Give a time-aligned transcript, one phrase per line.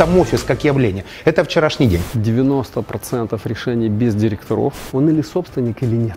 [0.00, 1.04] сам офис как явление.
[1.26, 2.00] Это вчерашний день.
[2.14, 6.16] 90% решений без директоров, он или собственник, или нет.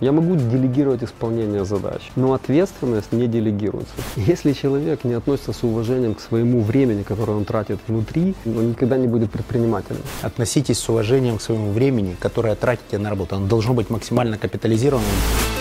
[0.00, 3.92] Я могу делегировать исполнение задач, но ответственность не делегируется.
[4.16, 8.96] Если человек не относится с уважением к своему времени, которое он тратит внутри, он никогда
[8.96, 10.00] не будет предпринимателем.
[10.22, 13.36] Относитесь с уважением к своему времени, которое тратите на работу.
[13.36, 15.59] Оно должно быть максимально капитализированным.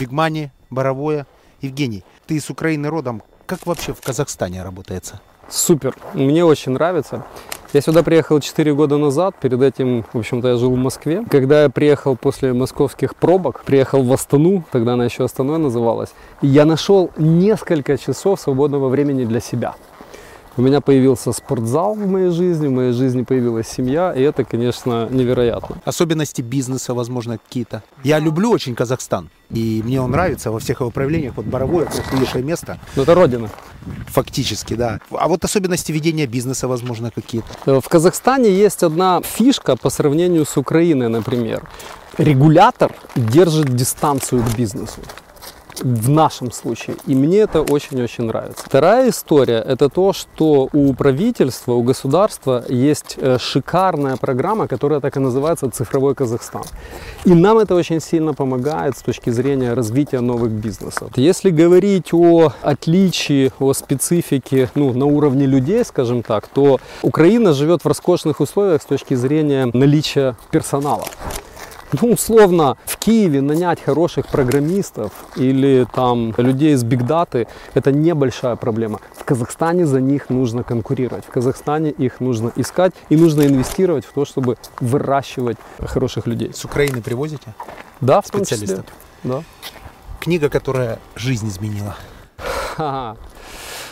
[0.00, 1.26] Бигмани, Боровое.
[1.60, 3.22] Евгений, ты из Украины родом.
[3.44, 5.20] Как вообще в Казахстане работается?
[5.50, 7.26] Супер, мне очень нравится.
[7.74, 11.24] Я сюда приехал 4 года назад, перед этим, в общем-то, я жил в Москве.
[11.30, 16.64] Когда я приехал после московских пробок, приехал в Астану, тогда она еще Астаной называлась, я
[16.64, 19.74] нашел несколько часов свободного времени для себя.
[20.60, 25.08] У меня появился спортзал в моей жизни, в моей жизни появилась семья, и это, конечно,
[25.10, 25.80] невероятно.
[25.86, 27.82] Особенности бизнеса, возможно, какие-то.
[28.04, 31.32] Я люблю очень Казахстан, и мне он нравится во всех его проявлениях.
[31.36, 32.78] Вот Боровое, красивейшее место.
[32.94, 33.48] Ну, это родина.
[34.08, 35.00] Фактически, да.
[35.10, 37.80] А вот особенности ведения бизнеса, возможно, какие-то.
[37.80, 41.66] В Казахстане есть одна фишка по сравнению с Украиной, например.
[42.18, 45.00] Регулятор держит дистанцию к бизнесу
[45.80, 46.96] в нашем случае.
[47.06, 48.64] И мне это очень-очень нравится.
[48.64, 55.16] Вторая история– это то, что у правительства, у государства есть э, шикарная программа, которая так
[55.16, 56.64] и называется «Цифровой Казахстан».
[57.24, 61.10] И нам это очень сильно помогает с точки зрения развития новых бизнесов.
[61.16, 67.82] Если говорить о отличии, о специфике ну, на уровне людей, скажем так, то Украина живет
[67.82, 71.04] в роскошных условиях с точки зрения наличия персонала
[72.00, 79.00] ну, условно, в Киеве нанять хороших программистов или там людей из бигдаты– это небольшая проблема.
[79.16, 84.12] В Казахстане за них нужно конкурировать, в Казахстане их нужно искать и нужно инвестировать в
[84.12, 86.52] то, чтобы выращивать хороших людей.
[86.54, 87.54] С Украины привозите?
[88.00, 88.84] Да, в специалистов.
[89.22, 89.42] Да.
[90.20, 91.96] Книга, которая жизнь изменила.
[92.76, 93.16] Ага.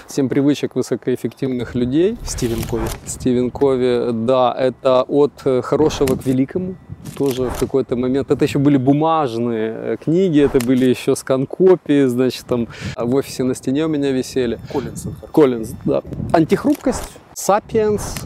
[0.08, 2.16] «Семь привычек высокоэффективных людей».
[2.24, 2.86] Стивен Кови.
[3.06, 5.32] Стивен Кови, да, это от
[5.62, 6.76] хорошего к великому
[7.16, 8.30] тоже в какой-то момент.
[8.30, 13.54] Это еще были бумажные э, книги, это были еще скан-копии, значит, там в офисе на
[13.54, 14.58] стене у меня висели.
[14.72, 15.06] Коллинз.
[15.32, 16.02] Коллинз, да.
[16.32, 18.16] Антихрупкость, Сапиенс,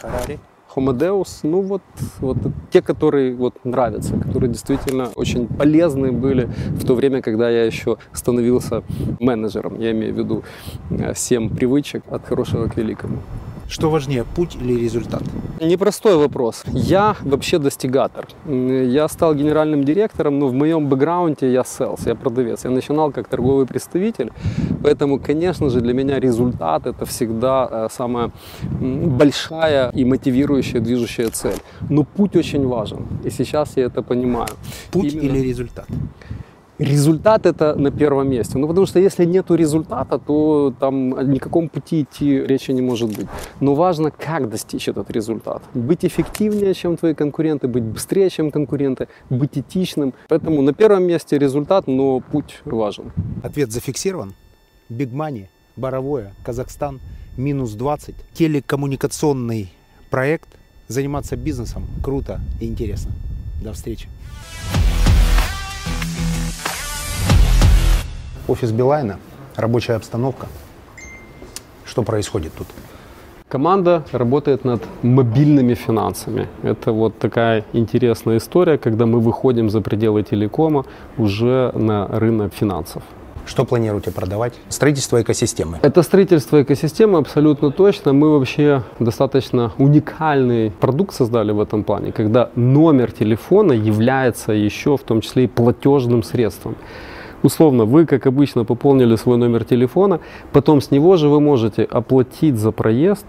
[0.00, 0.38] Харари.
[0.78, 1.82] Хомодеус, ну вот,
[2.20, 2.36] вот
[2.70, 7.96] те, которые вот нравятся, которые действительно очень полезны были в то время, когда я еще
[8.12, 8.84] становился
[9.18, 9.80] менеджером.
[9.80, 10.44] Я имею в виду
[10.90, 13.18] э, семь привычек от хорошего к великому.
[13.68, 15.22] Что важнее, путь или результат?
[15.60, 16.64] Непростой вопрос.
[16.72, 18.26] Я вообще достигатор.
[18.46, 22.64] Я стал генеральным директором, но в моем бэкграунде я селс, я продавец.
[22.64, 24.30] Я начинал как торговый представитель,
[24.82, 28.30] поэтому, конечно же, для меня результат это всегда э, самая
[28.80, 31.60] большая и мотивирующая, движущая цель.
[31.90, 34.48] Но путь очень важен, и сейчас я это понимаю.
[34.90, 35.36] Путь Именно...
[35.36, 35.86] или результат?
[36.78, 38.58] Результат это на первом месте.
[38.58, 43.08] Ну, потому что если нет результата, то там о никаком пути идти речи не может
[43.16, 43.26] быть.
[43.60, 45.62] Но важно, как достичь этот результат.
[45.74, 50.14] Быть эффективнее, чем твои конкуренты, быть быстрее, чем конкуренты, быть этичным.
[50.28, 53.12] Поэтому на первом месте результат, но путь важен.
[53.42, 54.34] Ответ зафиксирован.
[54.88, 57.00] Big Money, Боровое, Казахстан,
[57.36, 58.14] минус 20.
[58.34, 59.72] Телекоммуникационный
[60.10, 60.48] проект.
[60.88, 63.12] Заниматься бизнесом круто и интересно.
[63.62, 64.08] До встречи.
[68.48, 69.18] Офис Билайна,
[69.56, 70.46] рабочая обстановка.
[71.84, 72.66] Что происходит тут?
[73.46, 76.48] Команда работает над мобильными финансами.
[76.62, 80.86] Это вот такая интересная история, когда мы выходим за пределы телекома
[81.18, 83.02] уже на рынок финансов.
[83.44, 84.54] Что планируете продавать?
[84.70, 85.78] Строительство экосистемы.
[85.82, 88.14] Это строительство экосистемы абсолютно точно.
[88.14, 95.02] Мы вообще достаточно уникальный продукт создали в этом плане, когда номер телефона является еще в
[95.02, 96.76] том числе и платежным средством.
[97.42, 100.20] Условно, вы, как обычно, пополнили свой номер телефона,
[100.52, 103.24] потом с него же вы можете оплатить за проезд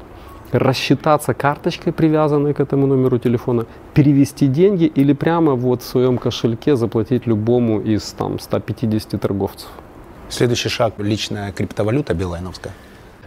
[0.52, 6.76] рассчитаться карточкой, привязанной к этому номеру телефона, перевести деньги или прямо вот в своем кошельке
[6.76, 9.70] заплатить любому из там 150 торговцев.
[10.30, 12.74] Следующий шаг– личная криптовалюта билайновская.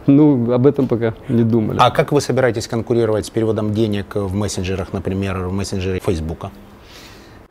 [0.07, 1.79] Ну, об этом пока не думали.
[1.81, 6.51] А как вы собираетесь конкурировать с переводом денег в мессенджерах, например, в мессенджере Фейсбука?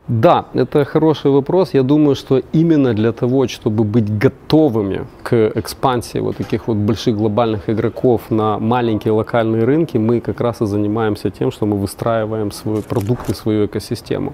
[0.08, 1.74] Да, это хороший вопрос.
[1.74, 7.16] Я думаю, что именно для того, чтобы быть готовыми к экспансии вот таких вот больших
[7.16, 12.50] глобальных игроков на маленькие локальные рынки, мы как раз и занимаемся тем, что мы выстраиваем
[12.50, 14.32] свой продукт и свою экосистему.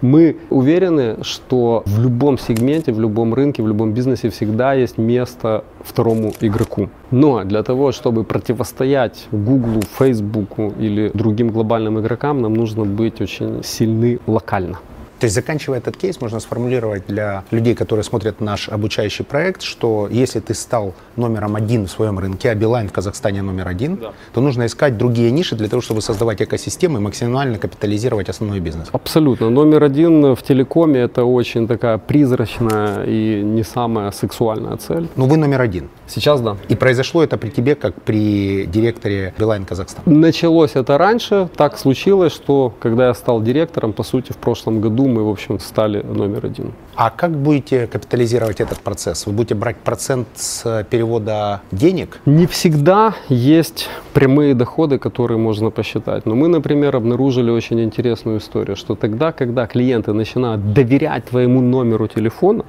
[0.00, 5.64] Мы уверены, что в любом сегменте, в любом рынке, в любом бизнесе всегда есть место
[5.84, 6.88] второму игроку.
[7.10, 13.62] Но для того, чтобы противостоять Google, Facebook или другим глобальным игрокам, нам нужно быть очень
[13.62, 14.78] сильны локально.
[15.20, 20.08] То есть, заканчивая этот кейс, можно сформулировать для людей, которые смотрят наш обучающий проект, что
[20.10, 24.12] если ты стал номером один в своем рынке, а Билайн в Казахстане номер один, да.
[24.32, 28.88] то нужно искать другие ниши для того, чтобы создавать экосистемы и максимально капитализировать основной бизнес.
[28.92, 29.50] Абсолютно.
[29.50, 35.06] Номер один в телекоме это очень такая призрачная и не самая сексуальная цель.
[35.16, 35.90] Но вы номер один.
[36.06, 36.56] Сейчас да.
[36.70, 40.02] И произошло это при тебе, как при директоре Билайн Казахстан?
[40.06, 41.50] Началось это раньше.
[41.56, 45.58] Так случилось, что когда я стал директором, по сути, в прошлом году мы, в общем,
[45.58, 46.72] стали номер один.
[46.94, 49.26] А как будете капитализировать этот процесс?
[49.26, 52.20] Вы будете брать процент с перевода денег?
[52.26, 56.26] Не всегда есть прямые доходы, которые можно посчитать.
[56.26, 62.06] Но мы, например, обнаружили очень интересную историю, что тогда, когда клиенты начинают доверять твоему номеру
[62.08, 62.64] телефона,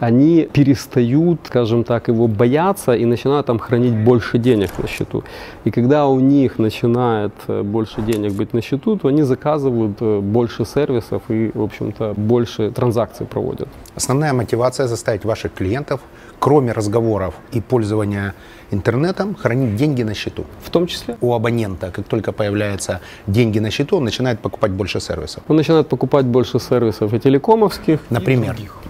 [0.00, 5.22] они перестают, скажем так, его бояться и начинают там хранить больше денег на счету.
[5.64, 10.20] И когда у них начинает э, больше денег быть на счету, то они заказывают э,
[10.20, 13.68] больше сервисов и, в общем-то, больше транзакций проводят.
[13.94, 16.00] Основная мотивация заставить ваших клиентов,
[16.38, 18.34] кроме разговоров и пользования
[18.70, 20.44] интернетом, хранить деньги на счету.
[20.62, 21.16] В том числе?
[21.20, 25.42] У абонента, как только появляются деньги на счету, он начинает покупать больше сервисов.
[25.48, 27.98] Он начинает покупать больше сервисов и телекомовских.
[28.10, 28.56] Например?
[28.58, 28.89] И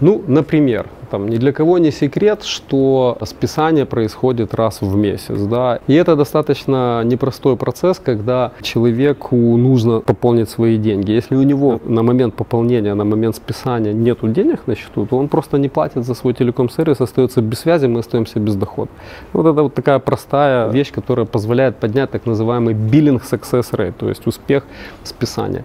[0.00, 5.78] ну, например, там ни для кого не секрет, что списание происходит раз в месяц, да,
[5.86, 11.12] и это достаточно непростой процесс, когда человеку нужно пополнить свои деньги.
[11.12, 15.28] Если у него на момент пополнения, на момент списания нет денег на счету, то он
[15.28, 18.90] просто не платит за свой телеком-сервис, остается без связи, мы остаемся без дохода.
[19.32, 24.08] Вот это вот такая простая вещь, которая позволяет поднять так называемый billing success rate, то
[24.08, 24.64] есть успех
[25.04, 25.64] списания.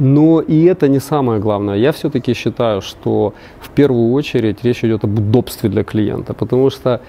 [0.00, 1.76] Но и это не самое главное.
[1.76, 7.00] Я все-таки считаю, что в первую очередь речь идет об удобстве для клиента, потому что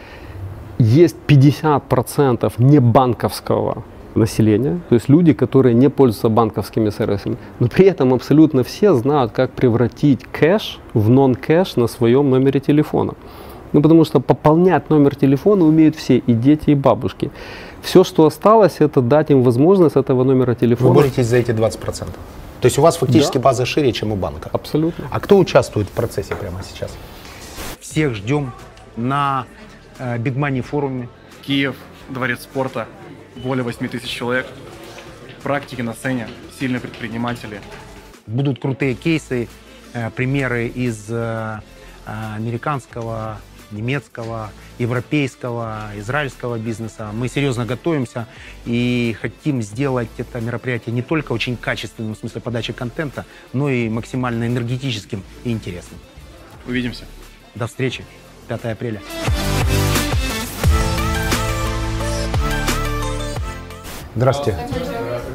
[0.77, 3.83] есть 50% небанковского
[4.15, 9.31] населения, то есть люди, которые не пользуются банковскими сервисами, но при этом абсолютно все знают,
[9.31, 13.13] как превратить кэш в нон-кэш на своем номере телефона.
[13.73, 17.31] Ну, потому что пополнять номер телефона умеют все, и дети, и бабушки.
[17.81, 20.89] Все, что осталось, это дать им возможность этого номера телефона.
[20.89, 22.07] Вы боретесь за эти 20%?
[22.61, 23.43] То есть у вас фактически да.
[23.43, 24.49] база шире, чем у банка.
[24.53, 25.07] Абсолютно.
[25.11, 26.95] А кто участвует в процессе прямо сейчас?
[27.79, 28.53] Всех ждем
[28.95, 29.47] на
[29.97, 31.09] э, Big Money форуме.
[31.41, 31.75] Киев,
[32.09, 32.87] дворец спорта,
[33.35, 34.45] более 8 тысяч человек.
[35.41, 36.27] Практики на сцене,
[36.59, 37.61] сильные предприниматели.
[38.27, 39.49] Будут крутые кейсы,
[39.93, 41.59] э, примеры из э,
[42.05, 43.39] э американского
[43.71, 47.09] немецкого, европейского, израильского бизнеса.
[47.13, 48.27] Мы серьезно готовимся
[48.65, 53.89] и хотим сделать это мероприятие не только очень качественным в смысле подачи контента, но и
[53.89, 55.99] максимально энергетическим и интересным.
[56.67, 57.05] Увидимся.
[57.55, 58.03] До встречи.
[58.47, 59.01] 5 апреля.
[64.15, 64.57] Здравствуйте.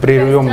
[0.00, 0.50] Прервем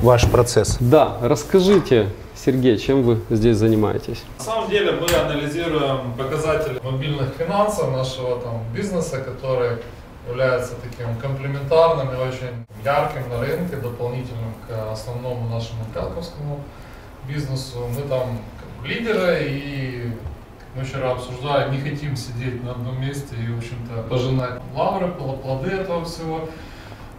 [0.00, 0.76] ваш процесс.
[0.78, 2.10] Да, расскажите,
[2.46, 4.22] Сергей, чем вы здесь занимаетесь?
[4.38, 9.78] На самом деле мы анализируем показатели мобильных финансов нашего там, бизнеса, который
[10.28, 16.60] является таким комплементарным и очень ярким на рынке, дополнительным к основному нашему телковскому
[17.26, 17.78] бизнесу.
[17.92, 20.12] Мы там как лидеры и
[20.76, 25.70] мы вчера обсуждали, не хотим сидеть на одном месте и, в общем-то, пожинать лавры, плоды
[25.70, 26.48] этого всего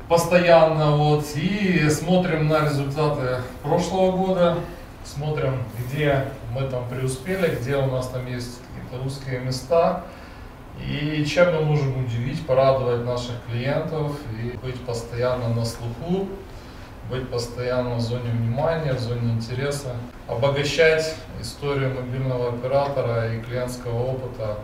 [0.08, 0.96] постоянно.
[0.96, 4.58] Вот, и смотрим на результаты прошлого года,
[5.08, 10.04] смотрим, где мы там преуспели, где у нас там есть какие-то узкие места,
[10.86, 16.28] и чем мы можем удивить, порадовать наших клиентов и быть постоянно на слуху,
[17.10, 19.96] быть постоянно в зоне внимания, в зоне интереса,
[20.28, 24.58] обогащать историю мобильного оператора и клиентского опыта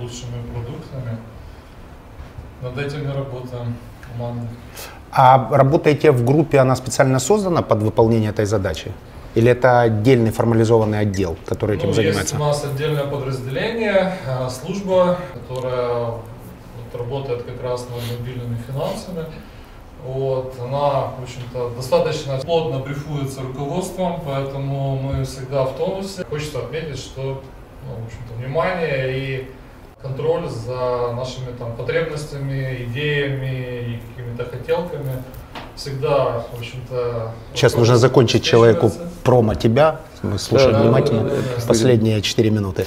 [0.00, 1.16] лучшими продуктами.
[2.60, 3.76] Над этим мы работаем
[4.06, 4.48] командой.
[5.12, 8.92] А работаете в группе, она специально создана под выполнение этой задачи?
[9.36, 12.22] Или это отдельный формализованный отдел, который этим ну, занимается?
[12.22, 19.26] Есть у нас отдельное подразделение, э, служба, которая вот работает как раз над мобильными финансами.
[20.06, 26.24] Вот, она, в общем-то, достаточно плотно брифуется руководством, поэтому мы всегда в тонусе.
[26.24, 27.42] Хочется отметить, что,
[27.84, 29.50] ну, в общем-то, внимание и
[30.00, 35.22] контроль за нашими там потребностями, идеями и какими-то хотелками
[35.76, 37.30] всегда, в общем-то...
[37.54, 38.90] Сейчас нужно закончить человеку
[39.22, 40.00] промо тебя.
[40.22, 41.66] Мы слушаем Да, внимательно да, да, да.
[41.68, 42.86] последние 4 минуты.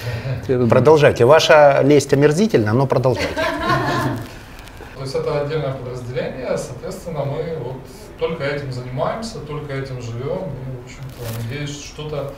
[0.70, 1.26] Продолжайте.
[1.26, 3.30] Ваша лесть омерзительна, но продолжайте.
[4.98, 7.78] То есть это отдельное подразделение, соответственно, мы вот
[8.20, 10.50] только этим занимаемся, только этим живем.
[10.50, 12.34] И, в общем-то, надеюсь, что-то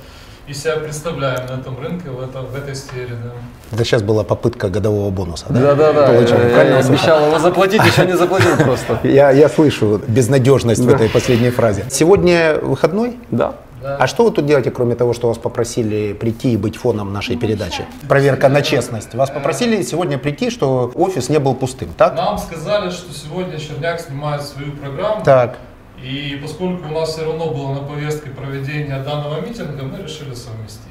[0.47, 3.09] из себя представляем на этом рынке, в, этом, в этой сфере.
[3.23, 3.31] Да.
[3.75, 5.45] Это сейчас была попытка годового бонуса.
[5.49, 5.59] да?
[5.75, 6.37] Да-да-да, Получил.
[6.37, 6.89] я- я услышал?
[6.93, 8.99] обещал его заплатить, еще не заплатил просто.
[9.07, 11.85] Я, я слышу безнадежность в этой последней фразе.
[11.89, 13.17] Сегодня выходной?
[13.29, 13.55] Да.
[13.83, 17.35] А что вы тут делаете, кроме того, что вас попросили прийти и быть фоном нашей
[17.35, 17.85] передачи?
[18.07, 19.15] Проверка на честность.
[19.15, 22.15] Вас попросили сегодня прийти, что офис не был пустым, так?
[22.15, 25.23] Нам сказали, что сегодня Черняк снимает свою программу.
[25.25, 25.57] Так.
[26.03, 30.87] И поскольку у нас все равно было на повестке проведения данного митинга, мы решили совместить.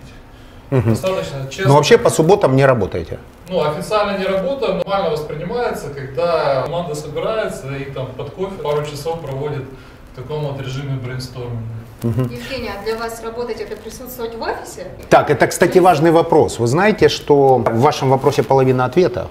[0.70, 1.68] Достаточно честно.
[1.68, 3.18] Но вообще по субботам не работаете.
[3.48, 9.20] Ну, официально не работа, нормально воспринимается, когда команда собирается и там под кофе пару часов
[9.20, 9.64] проводит
[10.12, 11.80] в таком вот режиме брейнсторминга.
[12.02, 14.86] Евгения, а для вас работать это присутствовать в офисе?
[15.08, 16.58] Так, это, кстати, важный вопрос.
[16.58, 19.28] Вы знаете, что в вашем вопросе половина ответа.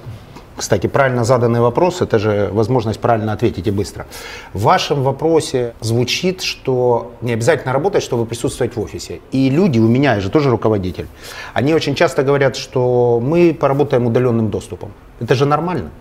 [0.60, 4.06] Кстати, правильно заданный вопрос– это же возможность правильно ответить и быстро.
[4.54, 9.22] В вашем вопросе звучит, что не обязательно работать, чтобы присутствовать в офисе.
[9.32, 11.08] И люди, у меня, я же тоже руководитель,
[11.54, 14.92] они очень часто говорят, что мы поработаем удаленным доступом.
[15.22, 15.92] Это же нормально.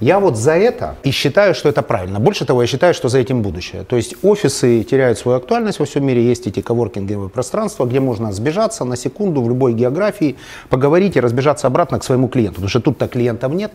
[0.00, 2.18] Я вот за это и считаю, что это правильно.
[2.18, 3.84] Больше того, я считаю, что за этим будущее.
[3.84, 6.24] То есть офисы теряют свою актуальность во всем мире.
[6.24, 10.34] Есть эти коворкинговые пространства, где можно сбежаться на секунду в любой географии,
[10.68, 12.54] поговорить и разбежаться обратно к своему клиенту.
[12.54, 13.70] Потому что тут-то клиентов нет.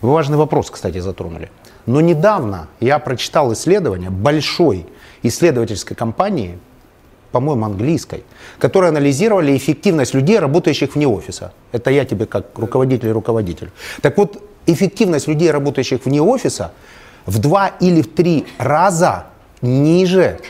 [0.00, 1.50] Вы важный вопрос, кстати, затронули.
[1.86, 4.86] Но недавно я прочитал исследование большой
[5.22, 6.58] исследовательской компании,
[7.32, 8.24] по-моему, английской,
[8.58, 11.52] которые анализировали эффективность людей, работающих вне офиса.
[11.72, 13.70] Это я тебе как руководитель и руководитель.
[14.02, 16.72] Так вот, эффективность людей, работающих вне офиса,
[17.26, 19.26] в два или в три раза
[19.60, 20.40] ниже,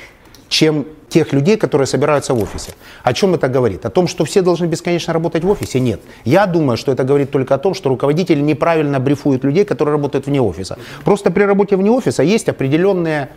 [0.49, 2.73] чем тех людей, которые собираются в офисе.
[3.03, 3.87] О чем это говорит?
[3.87, 5.81] О том, что все должны бесконечно работать в офисе?
[5.81, 6.01] Нет.
[6.25, 10.27] Я думаю, что это говорит только о том, что руководители неправильно брифуют людей, которые работают
[10.27, 10.79] вне офиса.
[11.05, 13.29] Просто при работе вне офиса есть определенные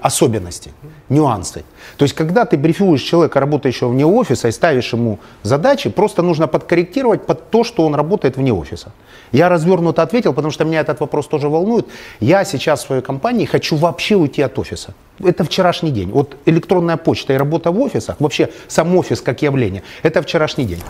[0.00, 0.72] особенности,
[1.08, 1.64] нюансы.
[1.96, 6.46] То есть, когда ты брифуешь человека, работающего вне офиса, и ставишь ему задачи, просто нужно
[6.46, 8.92] подкорректировать под то, что он работает вне офиса.
[9.32, 11.86] Я развернуто ответил, потому что меня этот вопрос тоже волнует.
[12.20, 14.94] Я сейчас в своей компании хочу вообще уйти от офиса.
[15.20, 16.10] Это вчерашний день.
[16.10, 20.82] Вот электронная почта и работа в офисах, вообще сам офис как явление, это вчерашний день.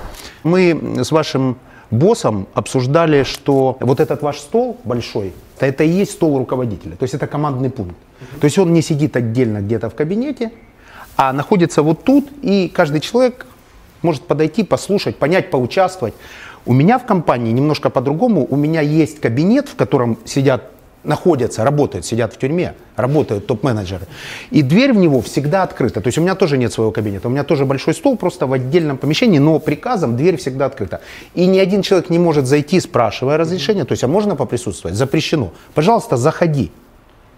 [0.43, 1.57] Мы с вашим
[1.91, 7.05] боссом обсуждали, что вот этот ваш стол большой, то это и есть стол руководителя, то
[7.05, 7.97] есть это командный пункт.
[8.41, 10.53] То есть он не сидит отдельно где-то в кабинете,
[11.17, 13.47] а находится вот тут, и каждый человек
[14.03, 16.15] может подойти, послушать, понять, поучаствовать.
[16.67, 18.47] У меня в компании немножко по-другому.
[18.49, 20.71] У меня есть кабинет, в котором сидят,
[21.05, 24.07] находятся, работают, сидят в тюрьме, работают топ-менеджеры.
[24.51, 26.01] И дверь в него всегда открыта.
[26.01, 27.29] То есть у меня тоже нет своего кабинета.
[27.29, 31.01] У меня тоже большой стол, просто в отдельном помещении, но приказом дверь всегда открыта.
[31.35, 33.85] И ни один человек не может зайти, спрашивая разрешения.
[33.85, 34.97] То есть, а можно поприсутствовать?
[34.97, 35.53] Запрещено.
[35.75, 36.71] Пожалуйста, заходи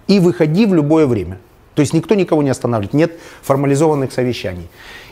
[0.06, 1.38] и выходи в любое время.
[1.76, 4.68] То есть никто никого не останавливает, нет формализованных совещаний.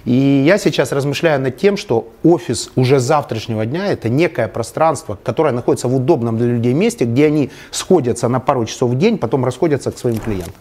[0.07, 5.53] И я сейчас размышляю над тем, что офис уже завтрашнего дня это некое пространство, которое
[5.53, 9.45] находится в удобном для людей месте, где они сходятся на пару часов в день, потом
[9.45, 10.55] расходятся к своим клиентам.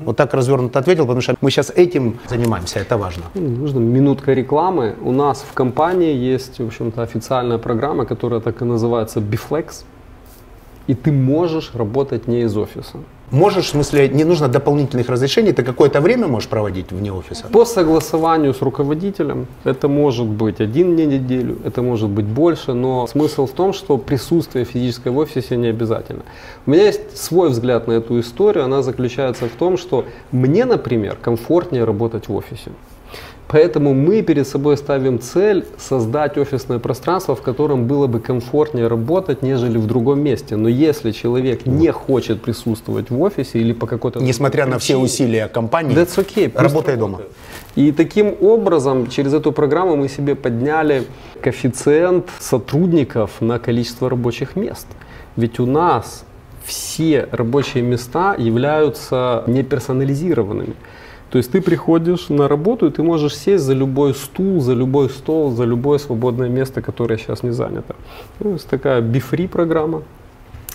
[0.00, 3.22] Вот так развернуто ответил, потому что мы сейчас этим занимаемся, это важно.
[3.34, 4.94] Ну, Нужно минутка рекламы.
[5.02, 9.84] У нас в компании есть, в общем-то, официальная программа, которая так и называется Biflex.
[10.88, 12.98] И ты можешь работать не из офиса.
[13.30, 17.46] Можешь, в смысле, не нужно дополнительных разрешений, ты какое-то время можешь проводить вне офиса?
[17.52, 22.72] По согласованию с руководителем, это может быть один день в неделю, это может быть больше,
[22.72, 26.22] но смысл в том, что присутствие физическое в офисе не обязательно.
[26.64, 31.18] У меня есть свой взгляд на эту историю, она заключается в том, что мне, например,
[31.20, 32.70] комфортнее работать в офисе.
[33.48, 39.42] Поэтому мы перед собой ставим цель создать офисное пространство, в котором было бы комфортнее работать,
[39.42, 40.56] нежели в другом месте.
[40.56, 44.20] Но если человек не хочет присутствовать в офисе или по какой-то...
[44.20, 46.52] Несмотря на все усилия компании, That's okay.
[46.54, 47.18] работай дома.
[47.18, 47.32] работает.
[47.74, 51.04] И таким образом, через эту программу мы себе подняли
[51.40, 54.86] коэффициент сотрудников на количество рабочих мест.
[55.36, 56.24] Ведь у нас
[56.64, 60.74] все рабочие места являются неперсонализированными.
[61.30, 65.10] То есть ты приходишь на работу, и ты можешь сесть за любой стул, за любой
[65.10, 67.96] стол, за любое свободное место, которое сейчас не занято.
[68.38, 70.02] То есть такая бифри программа.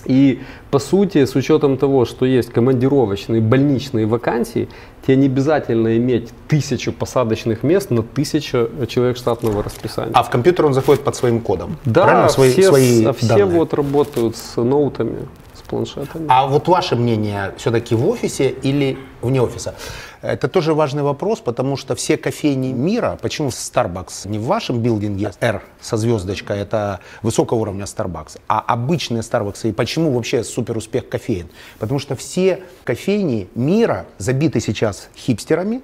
[0.06, 4.68] И по сути, с учетом того, что есть командировочные, больничные вакансии,
[5.06, 10.12] тебе не обязательно иметь тысячу посадочных мест на тысячу человек штатного расписания.
[10.14, 11.76] А в компьютер он заходит под своим кодом.
[11.84, 12.28] да, Правильно?
[12.28, 13.44] Свои, все, свои все данные.
[13.46, 15.26] вот работают с ноутами,
[15.66, 16.26] планшетами.
[16.28, 19.74] А вот ваше мнение все-таки в офисе или вне офиса?
[20.22, 25.32] Это тоже важный вопрос, потому что все кофейни мира, почему Starbucks не в вашем билдинге
[25.40, 31.10] R со звездочкой, это высокого уровня Starbucks, а обычные Starbucks, и почему вообще супер успех
[31.10, 31.48] кофеин?
[31.78, 35.82] Потому что все кофейни мира забиты сейчас хипстерами,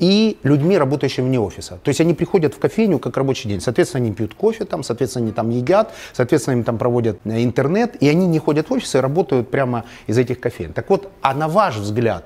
[0.00, 1.78] и людьми, работающими вне офиса.
[1.82, 3.60] То есть они приходят в кофейню как рабочий день.
[3.60, 7.96] Соответственно, они пьют кофе там, соответственно, они там едят, соответственно, им там проводят э, интернет,
[8.00, 10.72] и они не ходят в офис и работают прямо из этих кофеин.
[10.72, 12.24] Так вот, а на ваш взгляд,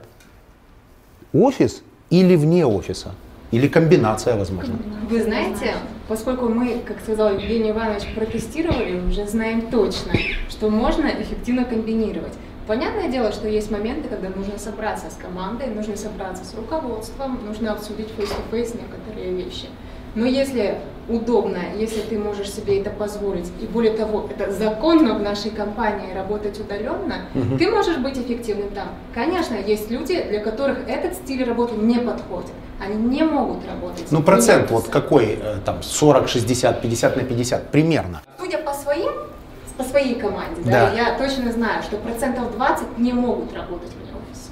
[1.33, 3.14] офис или вне офиса?
[3.52, 4.79] Или комбинация, возможно?
[5.11, 5.75] Вы знаете,
[6.09, 10.12] поскольку мы, как сказал Евгений Иванович, протестировали, уже знаем точно,
[10.49, 12.33] что можно эффективно комбинировать.
[12.66, 17.73] Понятное дело, что есть моменты, когда нужно собраться с командой, нужно собраться с руководством, нужно
[17.73, 19.66] обсудить face-to-face некоторые вещи.
[20.14, 20.78] Но если
[21.09, 26.12] удобно, если ты можешь себе это позволить, и более того, это законно в нашей компании
[26.14, 27.23] работать удаленно,
[27.59, 28.88] ты можешь быть эффективным там.
[29.12, 32.52] Конечно, есть люди, для которых этот стиль работы не подходит.
[32.78, 34.07] Они не могут работать.
[34.11, 38.23] Ну, процент вот какой, э, там, 40, 60, 50 на 50, примерно.
[38.38, 39.12] Судя по своим,
[39.76, 40.91] по своей команде, Да.
[40.91, 40.93] да.
[40.93, 44.50] я точно знаю, что процентов 20 не могут работать вне офиса.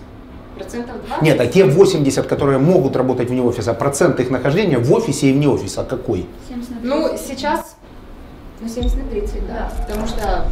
[0.57, 1.23] Процентов 20?
[1.23, 5.33] Нет, а те 80, которые могут работать вне офиса, процент их нахождения в офисе и
[5.33, 6.27] вне офиса какой?
[6.83, 7.77] Ну, сейчас,
[8.61, 9.71] ну, 70 на 30, да.
[9.87, 10.47] Потому что,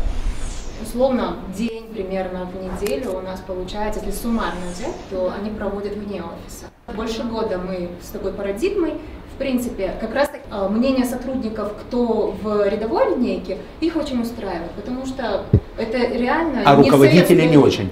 [0.82, 6.22] условно, день примерно в неделю у нас получается, если суммарно взять, то они проводят вне
[6.22, 6.66] офиса.
[6.94, 12.68] Больше года мы с такой парадигмой, в принципе, как раз э, мнение сотрудников, кто в
[12.68, 15.44] рядовой линейке, их очень устраивает, потому что
[15.76, 16.62] это реально...
[16.64, 17.90] А не руководители советские- не очень,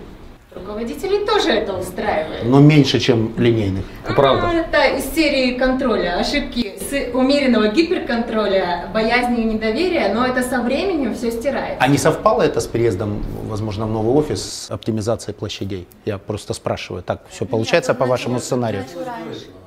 [0.67, 2.45] Руководителей тоже это устраивает.
[2.45, 3.85] но меньше, чем линейных.
[4.05, 4.49] Это правда.
[4.49, 10.61] Ну, это из серии контроля, ошибки с умеренного гиперконтроля, боязни и недоверия, но это со
[10.61, 11.79] временем все стирается.
[11.79, 15.87] А не совпало это с переездом, возможно, в новый офис с оптимизацией площадей?
[16.05, 18.85] Я просто спрашиваю, так все получается по вашему сценарию?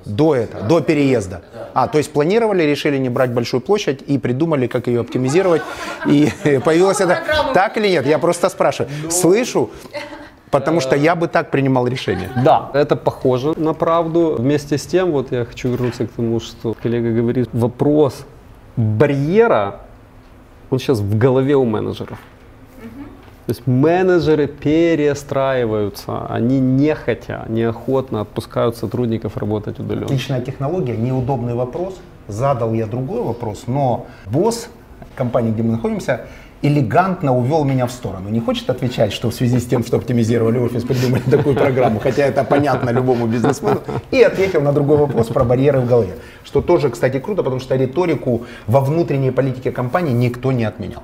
[0.06, 1.44] До этого, до переезда.
[1.74, 5.62] А, то есть планировали, решили не брать большую площадь и придумали, как ее оптимизировать.
[6.06, 6.30] И
[6.66, 7.22] появилось это...
[7.54, 8.06] Так или нет?
[8.06, 8.92] Я просто спрашиваю.
[9.10, 9.70] Слышу,
[10.52, 12.30] потому что я бы так принимал решение.
[12.44, 14.36] Да, это похоже на правду.
[14.38, 18.26] Вместе с тем, вот я хочу вернуться к тому, что коллега говорит, вопрос
[18.78, 19.82] барьера,
[20.70, 22.20] он сейчас в голове у менеджеров.
[23.46, 30.06] То есть менеджеры перестраиваются, они нехотя, неохотно отпускают сотрудников работать удаленно.
[30.06, 32.00] Отличная технология, неудобный вопрос.
[32.28, 34.70] Задал я другой вопрос, но босс
[35.16, 36.28] компании, где мы находимся,
[36.62, 38.30] элегантно увел меня в сторону.
[38.30, 42.26] Не хочет отвечать, что в связи с тем, что оптимизировали офис, придумали такую программу, хотя
[42.26, 46.15] это понятно любому бизнесмену, и ответил на другой вопрос про барьеры в голове.
[46.43, 51.04] Что тоже, кстати, круто, потому что риторику во внутренней политике компании никто не отменял.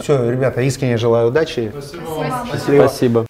[0.00, 1.72] Все, ребята, искренне желаю удачи.
[1.72, 2.46] Спасибо вам.
[2.46, 2.86] Счастливо.
[2.86, 3.26] Спасибо.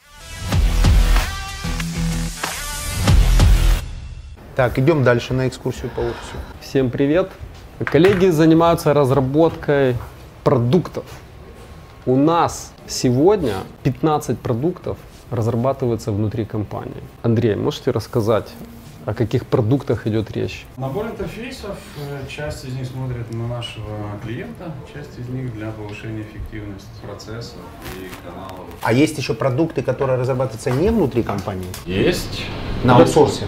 [4.55, 6.37] Так, идем дальше на экскурсию по офису.
[6.61, 7.31] Всем привет.
[7.85, 9.96] Коллеги занимаются разработкой
[10.44, 11.05] продуктов.
[12.04, 14.98] У нас сегодня 15 продуктов
[15.30, 17.00] разрабатывается внутри компании.
[17.22, 18.48] Андрей, можете рассказать,
[19.06, 20.66] о каких продуктах идет речь?
[20.76, 23.86] Набор интерфейсов, э, часть из них смотрит на нашего
[24.24, 27.58] клиента, часть из них для повышения эффективности процессов
[27.94, 28.66] и каналов.
[28.82, 32.42] А есть еще продукты, которые разрабатываются не внутри компании, Есть.
[32.82, 33.46] на аутсорсе.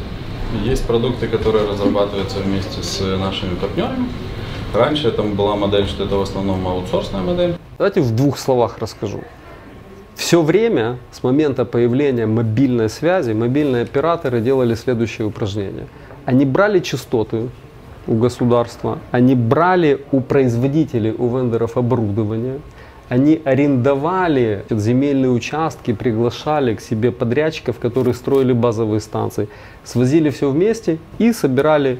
[0.62, 4.06] Есть продукты, которые разрабатываются вместе с нашими партнерами.
[4.72, 7.56] Раньше это была модель, что это в основном аутсорсная модель.
[7.76, 9.20] Давайте в двух словах расскажу.
[10.14, 15.86] Все время с момента появления мобильной связи мобильные операторы делали следующее упражнение.
[16.24, 17.48] Они брали частоты
[18.06, 22.60] у государства, они брали у производителей, у вендоров оборудование,
[23.08, 29.48] они арендовали земельные участки, приглашали к себе подрядчиков, которые строили базовые станции,
[29.82, 31.98] свозили все вместе и собирали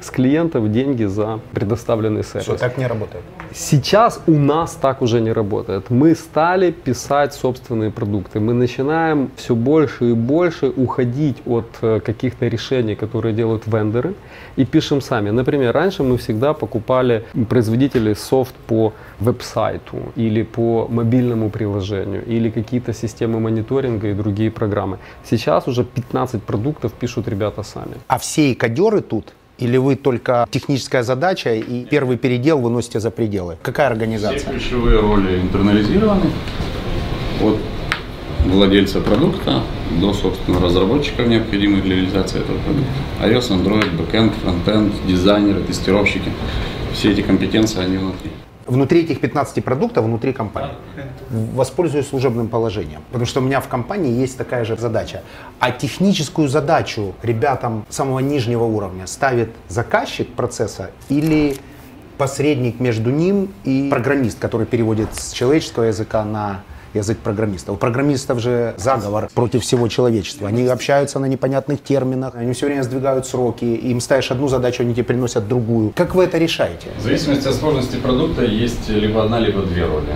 [0.00, 2.44] с клиентов деньги за предоставленный сервис.
[2.44, 3.24] Все, так не работает.
[3.52, 5.90] Сейчас у нас так уже не работает.
[5.90, 8.40] Мы стали писать собственные продукты.
[8.40, 14.14] Мы начинаем все больше и больше уходить от э, каких-то решений, которые делают вендоры,
[14.56, 15.30] и пишем сами.
[15.30, 22.92] Например, раньше мы всегда покупали производителей софт по веб-сайту или по мобильному приложению, или какие-то
[22.92, 24.98] системы мониторинга и другие программы.
[25.24, 27.96] Сейчас уже 15 продуктов пишут ребята сами.
[28.06, 29.34] А все кодеры тут?
[29.60, 33.56] Или вы только техническая задача и первый передел выносите за пределы?
[33.62, 34.50] Какая Все организация?
[34.50, 36.30] ключевые роли интернализированы.
[37.42, 37.56] от
[38.46, 39.62] владельца продукта
[40.00, 42.90] до, собственно, разработчиков, необходимых для реализации этого продукта.
[43.22, 46.32] iOS, Android, backend, frontend, дизайнеры, тестировщики.
[46.94, 48.30] Все эти компетенции, они внутри.
[48.70, 50.76] Внутри этих 15 продуктов, внутри компании.
[51.28, 55.22] Воспользуюсь служебным положением, потому что у меня в компании есть такая же задача.
[55.58, 61.56] А техническую задачу ребятам самого нижнего уровня ставит заказчик процесса или
[62.16, 66.62] посредник между ним и программист, который переводит с человеческого языка на
[66.94, 67.74] язык программистов.
[67.74, 70.48] У программистов же заговор против всего человечества.
[70.48, 74.94] Они общаются на непонятных терминах, они все время сдвигают сроки, им ставишь одну задачу, они
[74.94, 75.92] тебе приносят другую.
[75.94, 76.88] Как вы это решаете?
[76.98, 80.14] В зависимости от сложности продукта есть либо одна, либо две роли.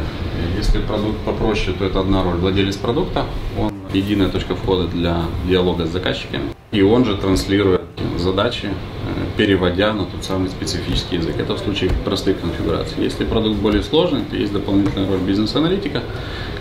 [0.56, 2.36] Если продукт попроще, то это одна роль.
[2.36, 3.24] Владелец продукта,
[3.58, 7.82] он единая точка входа для диалога с заказчиком, и он же транслирует
[8.18, 11.36] задачи, э, переводя на тот самый специфический язык.
[11.38, 13.02] Это в случае простых конфигураций.
[13.02, 16.02] Если продукт более сложный, то есть дополнительная роль бизнес-аналитика,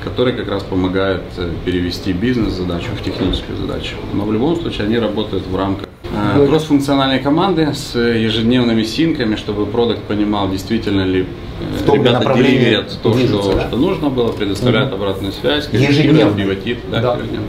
[0.03, 3.95] который как раз помогает э, перевести бизнес-задачу в техническую задачу.
[4.13, 9.65] Но в любом случае они работают в рамках э, кросс-функциональной команды с ежедневными синками, чтобы
[9.65, 13.67] продукт понимал, действительно ли э, В том ребята деливерят то, что, да?
[13.67, 16.33] что нужно было, предоставляют обратную связь, Ежедневно.
[16.35, 17.15] бивотип, да, Да.
[17.15, 17.47] ежедневно.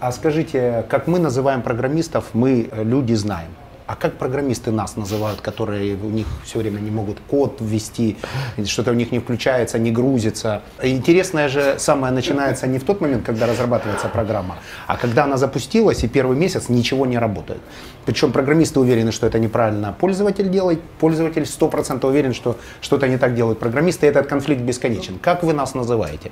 [0.00, 3.50] А скажите, как мы называем программистов, мы, э, люди, знаем.
[3.90, 8.18] А как программисты нас называют, которые у них все время не могут код ввести,
[8.64, 10.62] что-то у них не включается, не грузится?
[10.80, 16.04] Интересное же самое начинается не в тот момент, когда разрабатывается программа, а когда она запустилась
[16.04, 17.58] и первый месяц ничего не работает.
[18.06, 23.34] Причем программисты уверены, что это неправильно пользователь делает, пользователь 100% уверен, что что-то не так
[23.34, 25.18] делают программисты, и этот конфликт бесконечен.
[25.18, 26.30] Как вы нас называете?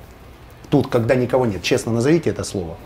[0.69, 2.77] Тут, когда никого нет, честно назовите это слово.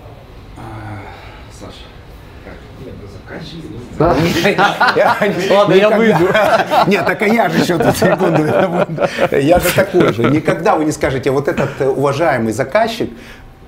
[4.00, 6.28] Ладно, я выйду.
[6.88, 8.44] Нет, так а я же еще тут секунду.
[9.32, 10.24] Я же такой же.
[10.26, 13.10] Никогда вы не скажете, вот этот э, уважаемый заказчик,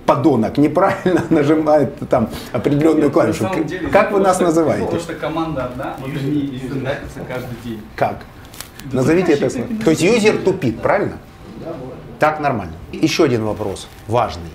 [0.05, 3.43] подонок, неправильно нажимает там определенную клавишу.
[3.43, 4.85] На самом деле, Как вы нас называете?
[4.85, 7.81] Потому что команда одна, и они стендапятся каждый день.
[7.95, 8.17] Как?
[8.91, 9.67] Назовите это слово.
[9.83, 11.17] То есть юзер тупит, правильно?
[12.19, 12.73] Так нормально.
[12.91, 14.51] Еще один вопрос, важный.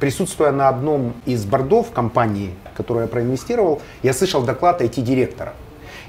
[0.00, 5.52] Присутствуя на одном из бордов компании, которую я проинвестировал, я слышал доклад IT-директора.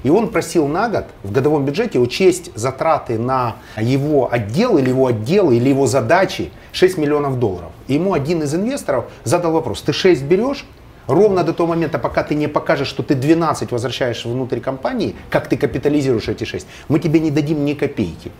[0.04, 5.06] И он просил на год в годовом бюджете учесть затраты на его отдел или его
[5.06, 7.70] отделы или его задачи 6 миллионов долларов.
[7.88, 10.64] И ему один из инвесторов задал вопрос, ты 6 берешь,
[11.06, 15.48] ровно до того момента, пока ты не покажешь, что ты 12 возвращаешь внутрь компании, как
[15.48, 18.32] ты капитализируешь эти 6, мы тебе не дадим ни копейки.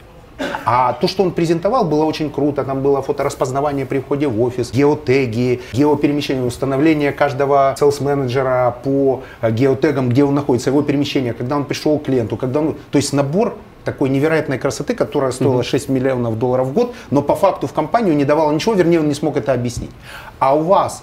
[0.64, 2.64] А то, что он презентовал, было очень круто.
[2.64, 10.08] Там было фотораспознавание при входе в офис, геотеги, геоперемещение, установление каждого селс-менеджера по э, геотегам,
[10.08, 12.76] где он находится, его перемещение, когда он пришел к клиенту, когда он...
[12.90, 17.34] То есть набор такой невероятной красоты, которая стоила 6 миллионов долларов в год, но по
[17.34, 19.90] факту в компанию не давала ничего, вернее, он не смог это объяснить.
[20.38, 21.02] А у вас,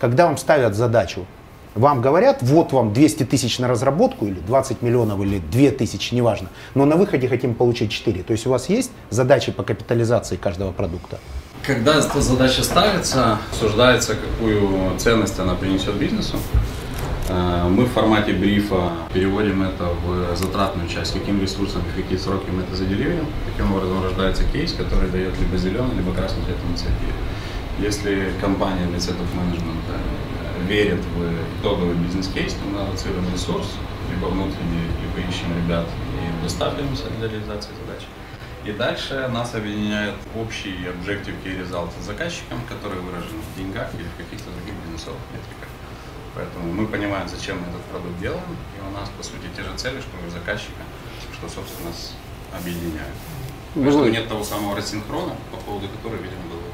[0.00, 1.24] когда вам ставят задачу,
[1.76, 6.48] вам говорят, вот вам 200 тысяч на разработку, или 20 миллионов, или 2 тысячи, неважно,
[6.74, 8.22] но на выходе хотим получить 4.
[8.22, 11.18] То есть у вас есть задачи по капитализации каждого продукта?
[11.66, 16.36] Когда эта задача ставится, обсуждается, какую ценность она принесет бизнесу.
[17.28, 22.18] Э, Мы в формате брифа переводим это в затратную часть, каким ресурсом и в какие
[22.18, 23.26] сроки мы это заделиваем.
[23.50, 27.12] Таким образом рождается кейс, который дает либо зеленый, либо красный цвет инициативе.
[27.78, 29.94] Если компания для сетов менеджмента
[30.66, 33.66] верит в итоговый бизнес-кейс, то мы аллоцируем ресурс,
[34.10, 38.06] либо внутренний, либо ищем ребят и доставляемся для реализации задачи.
[38.64, 44.08] И дальше нас объединяет общий objective key result с заказчиком, который выражен в деньгах или
[44.08, 45.68] в каких-то других бизнесовых метриках.
[46.34, 48.42] Поэтому мы понимаем, зачем мы этот продукт делаем,
[48.76, 50.82] и у нас, по сути, те же цели, что и у заказчика,
[51.32, 52.14] что, собственно, нас
[52.52, 53.14] объединяет.
[53.74, 56.65] Поэтому нет того самого рассинхрона, по поводу которого, видимо, был вопрос.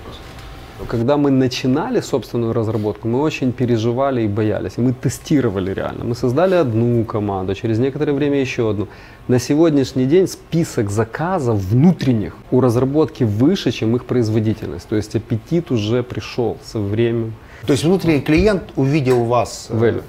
[0.89, 4.73] Когда мы начинали собственную разработку, мы очень переживали и боялись.
[4.79, 6.05] И мы тестировали реально.
[6.05, 8.89] Мы создали одну команду, через некоторое время еще одну.
[9.29, 14.89] На сегодняшний день список заказов внутренних у разработки выше, чем их производительность.
[14.89, 17.35] То есть аппетит уже пришел со временем.
[17.67, 20.03] То есть внутренний клиент увидел вас, э, Value.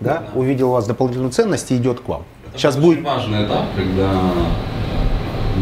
[0.00, 2.22] да, увидел у вас дополнительную ценность и идет к вам.
[2.54, 4.10] Сейчас Это будет очень важный этап, когда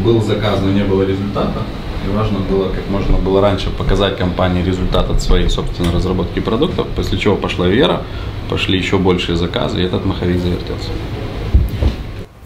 [0.04, 1.60] был заказ, но не было результата.
[2.04, 6.86] И важно было, как можно было раньше показать компании результат от своей собственной разработки продуктов,
[6.96, 8.02] после чего пошла вера,
[8.50, 10.90] пошли еще большие заказы, и этот маховик завертелся.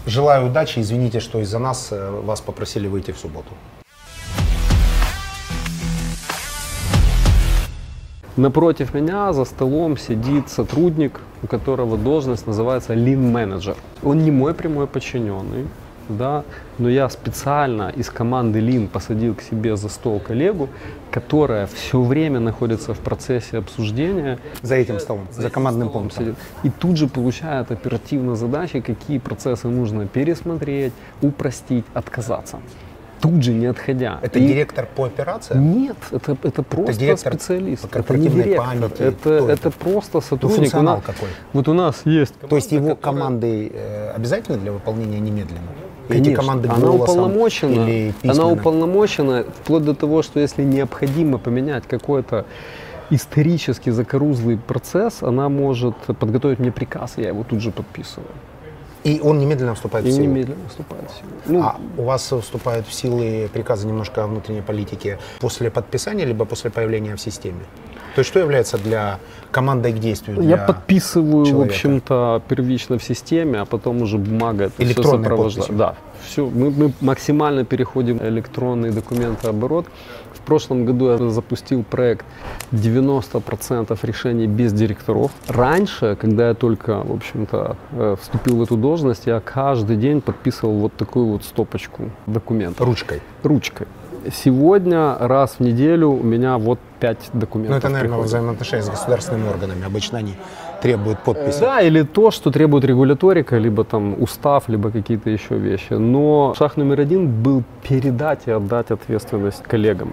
[0.06, 3.50] Желаю удачи, извините, что из-за нас э, вас попросили выйти в субботу.
[8.36, 13.76] Напротив меня за столом сидит сотрудник, у которого должность называется Manager.
[14.02, 15.66] Он не мой прямой подчиненный,
[16.16, 16.44] да,
[16.78, 20.68] но я специально из команды Lean посадил к себе за стол коллегу,
[21.10, 24.38] которая все время находится в процессе обсуждения.
[24.62, 26.24] За этим столом, за командным пунктом.
[26.24, 30.92] Сидит, и тут же получает оперативно задачи, какие процессы нужно пересмотреть,
[31.22, 32.58] упростить, отказаться.
[33.20, 34.18] Тут же не отходя.
[34.22, 35.78] Это И- директор по операциям?
[35.78, 37.86] Нет, это, это просто директор специалист.
[37.86, 38.64] по Это не директор.
[38.66, 39.02] памяти?
[39.02, 39.70] Это, это это?
[39.72, 40.56] просто сотрудник.
[40.58, 41.28] У функционал нас- какой?
[41.52, 45.68] Вот у нас есть То есть его команды э, обязательны для выполнения немедленно?
[46.10, 46.36] Эти Конечно.
[46.36, 52.44] команды она уполномочена, или она уполномочена вплоть до того, что если необходимо поменять какой-то
[53.10, 58.28] исторически закорузлый процесс, она может подготовить мне приказ, и я его тут же подписываю.
[59.02, 60.24] И он немедленно вступает И в силу?
[60.26, 61.30] немедленно вступает в силу.
[61.46, 66.44] Ну, А у вас вступают в силы приказы немножко о внутренней политике после подписания, либо
[66.44, 67.60] после появления в системе?
[68.14, 69.18] То есть что является для
[69.50, 70.40] командой к действию?
[70.42, 71.74] я подписываю, в человека?
[71.74, 75.76] общем-то, первично в системе, а потом уже бумага это все сопровождает.
[75.76, 76.46] Да, все.
[76.46, 79.86] Мы, мы максимально переходим в электронный документооборот.
[80.34, 82.24] В прошлом году я запустил проект
[82.72, 85.30] 90% решений без директоров.
[85.48, 90.78] Раньше, когда я только, в общем-то, э, вступил в эту должность, я каждый день подписывал
[90.78, 93.20] вот такую вот стопочку документов Ручкой.
[93.42, 93.86] ручкой.
[94.32, 97.72] Сегодня раз в неделю у меня вот пять документов.
[97.72, 98.28] Ну, это, наверное, приходит.
[98.28, 99.86] взаимоотношения с государственными органами.
[99.86, 100.34] Обычно они
[100.82, 101.60] требуют подписи.
[101.60, 105.94] Да, или то, что требует регуляторика, либо там устав, либо какие-то еще вещи.
[105.94, 110.12] Но шаг номер один был передать и отдать ответственность коллегам.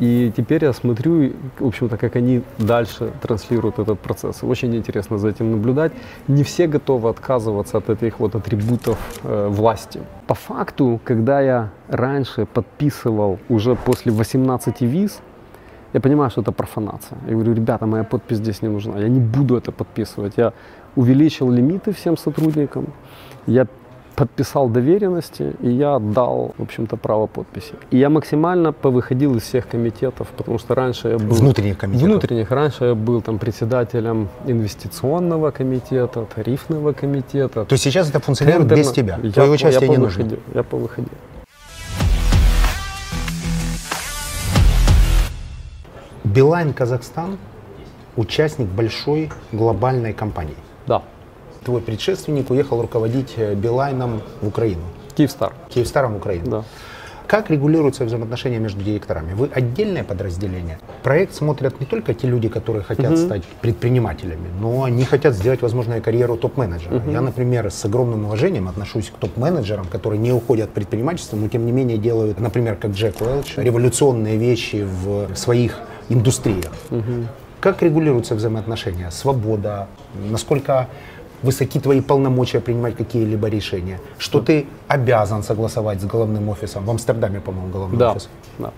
[0.00, 4.44] И теперь я смотрю, в общем-то, как они дальше транслируют этот процесс.
[4.44, 5.92] Очень интересно за этим наблюдать.
[6.28, 10.00] Не все готовы отказываться от этих вот атрибутов э, власти.
[10.26, 15.20] По факту, когда я раньше подписывал уже после 18 виз,
[15.94, 17.18] я понимаю, что это профанация.
[17.26, 18.98] Я говорю, ребята, моя подпись здесь не нужна.
[18.98, 20.34] Я не буду это подписывать.
[20.36, 20.52] Я
[20.96, 22.86] увеличил лимиты всем сотрудникам.
[23.46, 23.66] Я
[24.18, 27.74] подписал доверенности, и я отдал, в общем-то, право подписи.
[27.92, 31.36] И я максимально повыходил из всех комитетов, потому что раньше я был...
[31.36, 32.08] Внутренних комитетов.
[32.08, 32.50] Внутренних.
[32.50, 37.64] Раньше я был там председателем инвестиционного комитета, тарифного комитета.
[37.64, 39.18] То есть сейчас это функционирует без тендерно- тебя?
[39.22, 40.28] Я, Твое я участие не нужно?
[40.52, 41.12] Я повыходил.
[46.24, 47.38] Билайн Казахстан–
[48.16, 50.56] участник большой глобальной компании.
[50.88, 51.02] Да.
[51.64, 54.82] Твой предшественник уехал руководить э, Билайном в Украину,
[55.16, 55.52] Киевстар.
[55.68, 56.50] Киевстаром в Украину.
[56.50, 56.64] Да.
[57.26, 59.34] Как регулируются взаимоотношения между директорами?
[59.34, 60.78] Вы отдельное подразделение.
[61.02, 66.00] Проект смотрят не только те люди, которые хотят стать предпринимателями, но они хотят сделать, возможно,
[66.00, 67.02] карьеру топ-менеджера.
[67.06, 71.66] Я, например, с огромным уважением отношусь к топ-менеджерам, которые не уходят в предпринимательство, но тем
[71.66, 76.72] не менее делают, например, как Джек Уэлч, революционные вещи в своих индустриях.
[77.60, 79.10] Как регулируются взаимоотношения?
[79.10, 79.88] Свобода?
[80.30, 80.88] Насколько
[81.42, 84.00] высоки твои полномочия принимать какие-либо решения?
[84.18, 86.84] Что ты обязан согласовать с головным офисом?
[86.84, 88.28] В Амстердаме, по-моему, головной Да, офис.
[88.58, 88.72] да.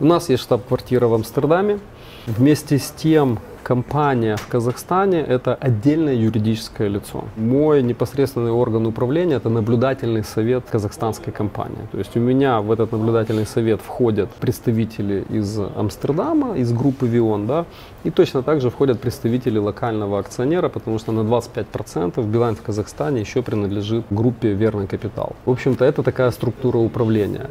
[0.00, 1.78] У нас есть штаб-квартира в Амстердаме.
[2.26, 7.24] Вместе с тем, компания в Казахстане– это отдельное юридическое лицо.
[7.36, 11.88] Мой непосредственный орган управления– это наблюдательный совет казахстанской компании.
[11.90, 17.46] То есть у меня в этот наблюдательный совет входят представители из Амстердама, из группы Вион,
[17.46, 17.64] да,
[18.04, 23.20] и точно так же входят представители локального акционера, потому что на 25% Билайн в Казахстане
[23.20, 25.34] еще принадлежит группе Верный Капитал.
[25.44, 27.50] В общем-то, это такая структура управления.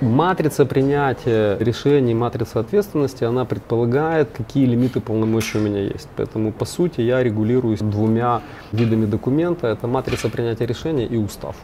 [0.00, 6.08] Матрица принятия решений, матрица ответственности, она предполагает, какие лимиты полномочий у меня есть.
[6.16, 8.40] Поэтому, по сути, я регулируюсь двумя
[8.72, 9.66] видами документа.
[9.66, 11.54] Это матрица принятия решений и устав.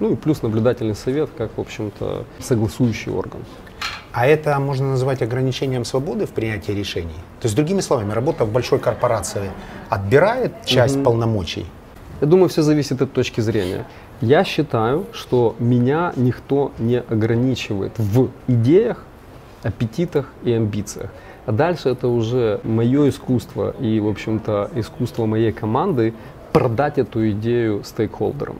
[0.00, 3.42] Ну и плюс наблюдательный совет, как, в общем-то, согласующий орган.
[4.12, 7.20] А это можно назвать ограничением свободы в принятии решений?
[7.40, 9.52] То есть, другими словами, работа в большой корпорации
[9.88, 11.66] отбирает часть полномочий?
[12.20, 13.86] Я думаю, все зависит от точки зрения.
[14.20, 19.04] Я считаю, что меня никто не ограничивает в идеях,
[19.62, 21.10] аппетитах и амбициях.
[21.46, 26.14] А дальше это уже мое искусство и, в общем-то, искусство моей команды
[26.52, 28.58] продать эту идею стейкхолдерам.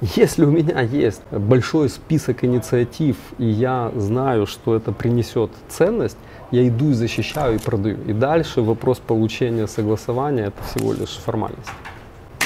[0.00, 6.18] Если у меня есть большой список инициатив, и я знаю, что это принесет ценность,
[6.50, 7.96] я иду и защищаю и продаю.
[8.06, 11.70] И дальше вопрос получения согласования– это всего лишь формальность.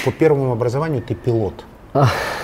[0.04, 1.64] По первому образованию ты пилот.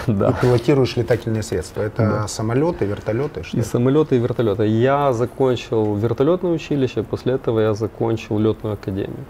[0.07, 0.33] И Да.
[0.33, 1.83] пилотируешь летательные средства.
[1.83, 3.43] Это самолеты, вертолеты?
[3.43, 3.69] Что И это?
[3.69, 4.67] самолеты, и вертолеты.
[4.67, 9.25] Я закончил вертолетное училище, после этого я закончил летную академию.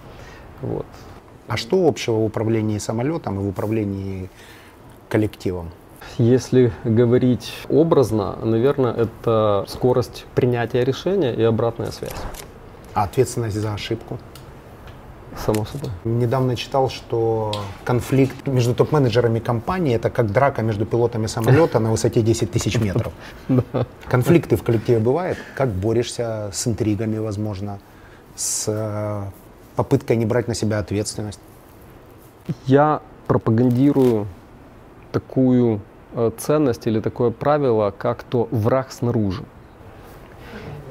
[0.63, 0.87] Вот.
[1.49, 4.31] А что общего в управлении самолетом и в управлении
[5.09, 5.71] коллективом?
[6.19, 12.15] Если говорить образно, наверное, это скорость принятия решения и обратная связь.
[12.95, 14.19] А ответственность за ошибку?
[15.39, 15.91] Само собой.
[16.05, 17.53] Недавно читал, что
[17.85, 23.13] конфликт между топ-менеджерами компании это как драка между пилотами самолета на высоте 10 тысяч метров.
[24.09, 25.39] Конфликты в коллективе бывают?
[25.57, 27.79] Как борешься с интригами, возможно,
[28.37, 29.23] с э,
[29.77, 31.41] попыткой не брать на себя ответственность?
[32.67, 34.27] Я пропагандирую
[35.13, 35.81] такую
[36.13, 39.45] э, ценность или такое правило, как то враг снаружи.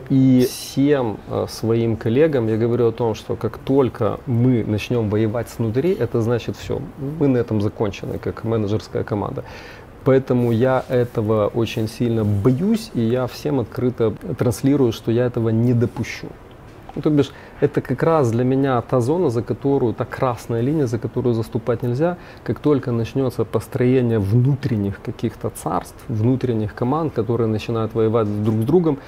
[0.09, 5.49] И всем э, своим коллегам я говорю о том, что как только мы начнем воевать
[5.49, 6.81] снутри, это значит все,
[7.19, 9.43] мы на этом закончены, как менеджерская команда.
[10.03, 15.73] Поэтому я этого очень сильно боюсь, и я всем открыто транслирую, что я этого не
[15.73, 16.27] допущу.
[16.95, 20.85] Ну, то бишь, это как раз для меня та зона, за которую, та красная линия,
[20.85, 22.17] за которую заступать нельзя.
[22.43, 28.99] Как только начнется построение внутренних каких-то царств, внутренних команд, которые начинают воевать друг с другом,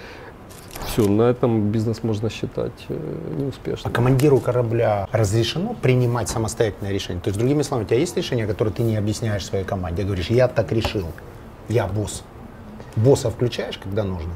[0.85, 2.97] все, на этом бизнес можно считать э,
[3.37, 3.91] неуспешным.
[3.91, 7.21] А командиру корабля разрешено принимать самостоятельное решение?
[7.21, 10.03] То есть, другими словами, у тебя есть решение, которое ты не объясняешь своей команде?
[10.03, 11.07] Говоришь, я так решил,
[11.69, 12.23] я босс.
[12.95, 14.31] Босса включаешь, когда нужно?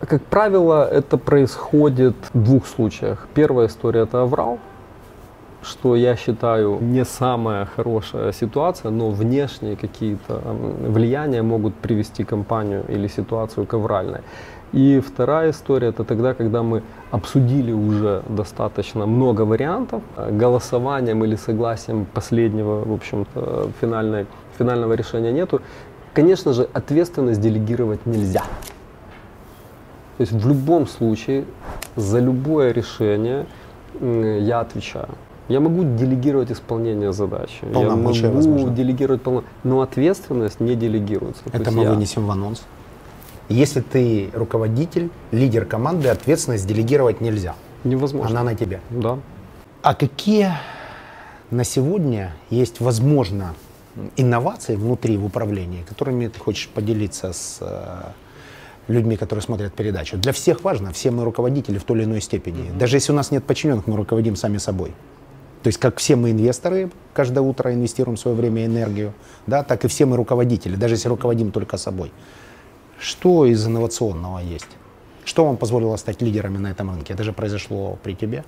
[0.00, 3.28] Как правило, это происходит в двух случаях.
[3.34, 4.58] Первая история это аврал,
[5.62, 10.40] что я считаю не самая хорошая ситуация, но внешние какие-то
[10.88, 14.22] влияния могут привести компанию или ситуацию к авральной.
[14.72, 22.06] И вторая история это тогда, когда мы обсудили уже достаточно много вариантов, голосованием или согласием
[22.06, 24.26] последнего, в общем-то, финальной,
[24.58, 25.60] финального решения нету.
[26.14, 28.44] Конечно же, ответственность делегировать нельзя.
[30.16, 31.44] То есть в любом случае
[31.96, 33.46] за любое решение
[34.00, 35.08] я отвечаю.
[35.48, 37.64] Я могу делегировать исполнение задачи.
[37.74, 38.70] Я могу возможно.
[38.70, 41.42] делегировать полно, но ответственность не делегируется.
[41.52, 41.90] Это мы я...
[41.90, 42.62] вынесем в анонс.
[43.48, 47.54] Если ты руководитель, лидер команды, ответственность делегировать нельзя.
[47.84, 48.40] Невозможно.
[48.40, 48.80] Она на тебе.
[48.90, 49.18] Да.
[49.82, 50.52] А какие
[51.50, 53.54] на сегодня есть, возможно,
[54.16, 58.02] инновации внутри в управлении, которыми ты хочешь поделиться с э,
[58.88, 60.16] людьми, которые смотрят передачу?
[60.16, 62.70] Для всех важно, все мы руководители в той или иной степени.
[62.70, 62.78] Mm-hmm.
[62.78, 64.94] Даже если у нас нет подчиненных, мы руководим сами собой.
[65.62, 69.12] То есть как все мы инвесторы, каждое утро инвестируем свое время и энергию,
[69.46, 72.12] да, так и все мы руководители, даже если руководим только собой.
[73.02, 74.68] Что из инновационного есть?
[75.24, 77.14] Что вам позволило стать лидерами на этом рынке?
[77.14, 78.44] Это же произошло при тебе.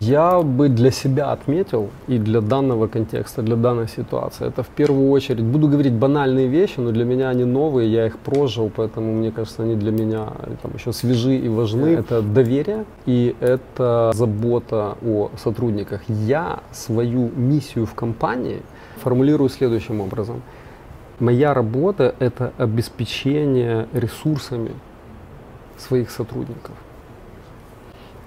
[0.00, 5.10] Я бы для себя отметил и для данного контекста, для данной ситуации, это в первую
[5.10, 9.30] очередь, буду говорить банальные вещи, но для меня они новые, я их прожил, поэтому мне
[9.30, 11.86] кажется, они для меня там, еще свежи и важны.
[11.86, 16.02] Это доверие и это забота о сотрудниках.
[16.08, 18.62] Я свою миссию в компании
[19.02, 20.42] формулирую следующим образом–
[21.18, 24.72] Моя работа– это обеспечение ресурсами
[25.78, 26.74] своих сотрудников.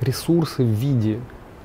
[0.01, 1.19] Ресурсы в виде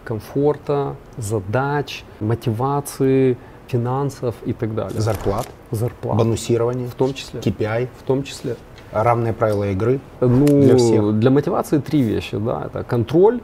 [0.04, 5.00] комфорта, задач, мотивации, финансов и так далее.
[5.00, 6.18] Зарплат, Зарплат.
[6.18, 7.40] бонусирование, в том числе.
[7.40, 8.56] KPI, в том числе.
[8.92, 11.18] Равные правила игры ну, для всех.
[11.18, 12.36] Для мотивации три вещи.
[12.36, 12.66] Да.
[12.66, 13.40] Это контроль,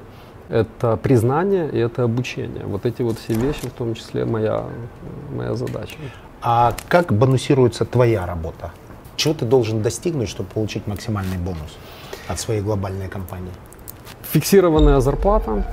[0.50, 2.64] это признание и это обучение.
[2.66, 4.66] Вот эти вот все вещи, в том числе моя,
[5.34, 5.96] моя задача.
[6.42, 8.70] А как бонусируется твоя работа?
[9.16, 11.76] Чего ты должен достигнуть, чтобы получить максимальный бонус
[12.28, 13.52] от своей глобальной компании?
[14.22, 15.66] Фиксированная зарплата.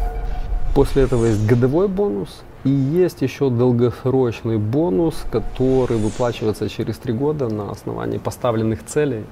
[0.76, 2.42] После этого есть годовой бонус.
[2.66, 9.24] И есть еще долгосрочный бонус, который выплачивается через три года на основании поставленных целей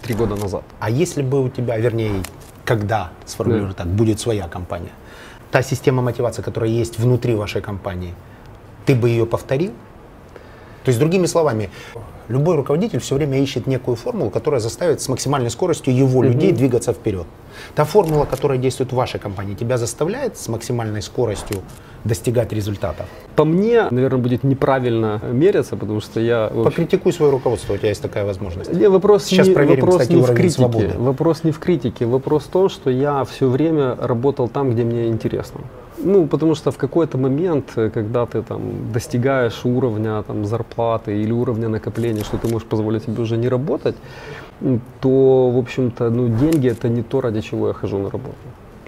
[0.00, 0.62] три года назад.
[0.78, 2.22] А если бы у тебя, вернее,
[2.64, 3.78] когда, сформулирую да.
[3.78, 4.92] так, будет своя компания,
[5.50, 8.14] та система мотивации, которая есть внутри вашей компании,
[8.86, 9.72] ты бы ее повторил?
[10.84, 11.70] То есть, другими словами,
[12.28, 16.28] любой руководитель все время ищет некую формулу, которая заставит с максимальной скоростью его mm-hmm.
[16.28, 17.26] людей двигаться вперед.
[17.74, 21.62] Та формула, которая действует в вашей компании, тебя заставляет с максимальной скоростью
[22.04, 23.06] достигать результатов?
[23.36, 26.46] По мне, наверное, будет неправильно мериться, потому что я...
[26.46, 26.64] Общем...
[26.64, 28.72] Покритикуй свое руководство, у тебя есть такая возможность.
[28.72, 30.50] Не, вопрос Сейчас не, проверим, вопрос кстати, не в критике.
[30.50, 30.92] свободы.
[30.98, 32.06] Вопрос не в критике.
[32.06, 35.60] Вопрос в том, что я все время работал там, где мне интересно.
[35.98, 41.68] Ну, потому что в какой-то момент, когда ты там достигаешь уровня там, зарплаты или уровня
[41.68, 43.96] накопления, что ты можешь позволить себе уже не работать,
[45.00, 48.36] то, в общем-то, ну, деньги это не то, ради чего я хожу на работу.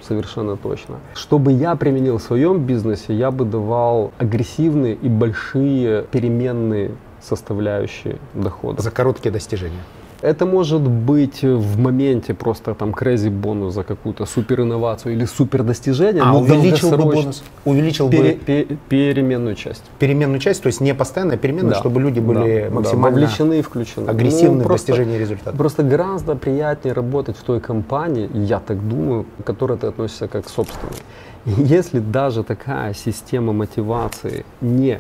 [0.02, 0.96] Совершенно точно.
[1.14, 6.90] Чтобы я применил в своем бизнесе, я бы давал агрессивные и большие переменные
[7.20, 8.82] составляющие дохода.
[8.82, 9.82] За короткие достижения.
[10.22, 15.62] Это может быть в моменте просто там crazy бонус за какую-то супер инновацию или супер
[15.62, 16.22] достижение.
[16.22, 19.82] А, но увеличил бы бонус, увеличил пере- бы пе- переменную часть.
[19.98, 23.58] переменную часть, то есть не постоянная переменная, Да, чтобы люди были да, да, максимально вовлечены
[23.58, 24.08] и включены.
[24.08, 25.56] агрессивны Ну, в просто- достижении результата.
[25.56, 30.46] Просто гораздо приятнее работать в той компании, я так думаю, к которой ты относишься как
[30.46, 30.96] к собственной.
[31.44, 34.98] Если даже такая система мотивации не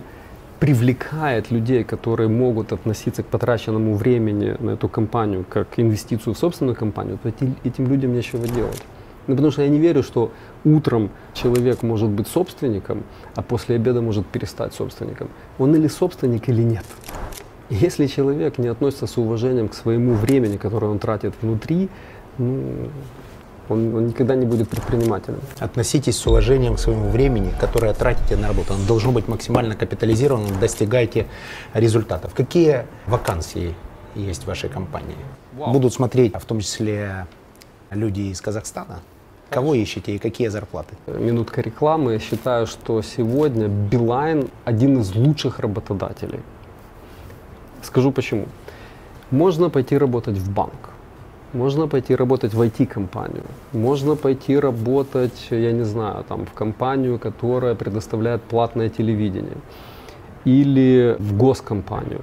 [0.60, 6.76] привлекает людей, которые могут относиться к потраченному времени на эту компанию как инвестицию в собственную
[6.76, 8.82] компанию, то эти- этим людям нечего делать.
[9.26, 10.30] Ну, потому что я не верю, что
[10.64, 13.02] утром человек может быть собственником,
[13.34, 15.28] а после обеда может перестать собственником.
[15.58, 16.84] Он или собственник, или нет.
[17.68, 21.88] Если человек не относится с уважением к своему времени, которое он тратит внутри,
[22.38, 22.62] ну,
[23.68, 25.40] он, он никогда не будет предпринимателем.
[25.58, 28.74] Относитесь с уважением к своему времени, которое тратите на работу.
[28.74, 31.26] Оно должно быть максимально капитализировано, достигайте
[31.74, 32.34] результатов.
[32.34, 33.74] Какие вакансии
[34.14, 35.16] есть в вашей компании?
[35.52, 37.26] Будут смотреть, в том числе,
[37.90, 39.00] люди из Казахстана.
[39.50, 40.96] Кого ищете и какие зарплаты?
[41.06, 42.14] Минутка рекламы.
[42.14, 46.40] Я считаю, что сегодня Билайн один из лучших работодателей.
[47.82, 48.46] Скажу почему.
[49.30, 50.90] Можно пойти работать в банк,
[51.52, 57.74] можно пойти работать в IT-компанию, можно пойти работать, я не знаю, там, в компанию, которая
[57.74, 59.56] предоставляет платное телевидение,
[60.44, 62.20] или в госкомпанию,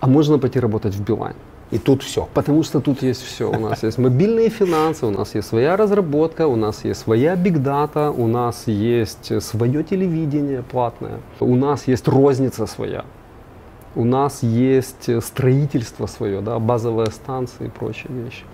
[0.00, 1.34] а можно пойти работать в Билайн.
[1.74, 2.28] И тут все.
[2.34, 3.50] Потому что тут есть все.
[3.50, 8.10] У нас есть мобильные финансы, у нас есть своя разработка, у нас есть своя бигдата,
[8.10, 13.04] у нас есть свое телевидение платное, у нас есть розница своя,
[13.94, 18.44] у нас есть строительство свое, да, базовые станции и прочие вещи.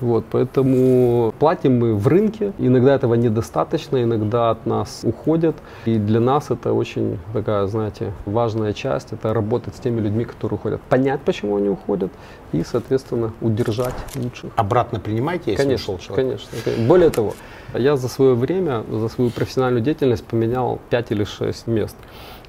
[0.00, 5.56] Вот, поэтому платим мы в рынке, иногда этого недостаточно, иногда от нас уходят.
[5.86, 10.58] И для нас это очень такая, знаете, важная часть, это работать с теми людьми, которые
[10.58, 10.82] уходят.
[10.82, 12.12] Понять, почему они уходят,
[12.52, 14.50] и, соответственно, удержать лучших.
[14.56, 16.40] Обратно принимаете, если Конечно, ушел человек?
[16.40, 16.86] конечно.
[16.86, 17.34] Более того,
[17.74, 21.96] я за свое время, за свою профессиональную деятельность поменял 5 или 6 мест.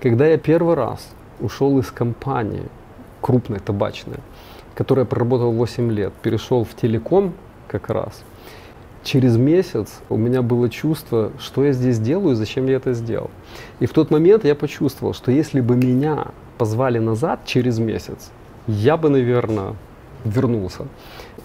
[0.02, 1.08] Когда я первый раз
[1.40, 2.64] ушел из компании
[3.22, 4.20] крупной табачной,
[4.76, 7.34] которая проработал 8 лет, перешел в телеком
[7.68, 8.24] как раз,
[9.08, 13.32] через месяц у меня было чувство, что я здесь делаю и зачем я это сделал.
[13.80, 16.28] И в тот момент я почувствовал, что если бы меня
[16.58, 18.32] позвали назад через месяц,
[18.68, 19.76] я бы, наверное,
[20.26, 20.88] вернулся.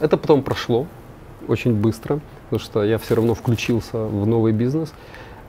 [0.00, 0.86] Это потом прошло
[1.46, 4.92] очень быстро, потому что я все равно включился в новый бизнес.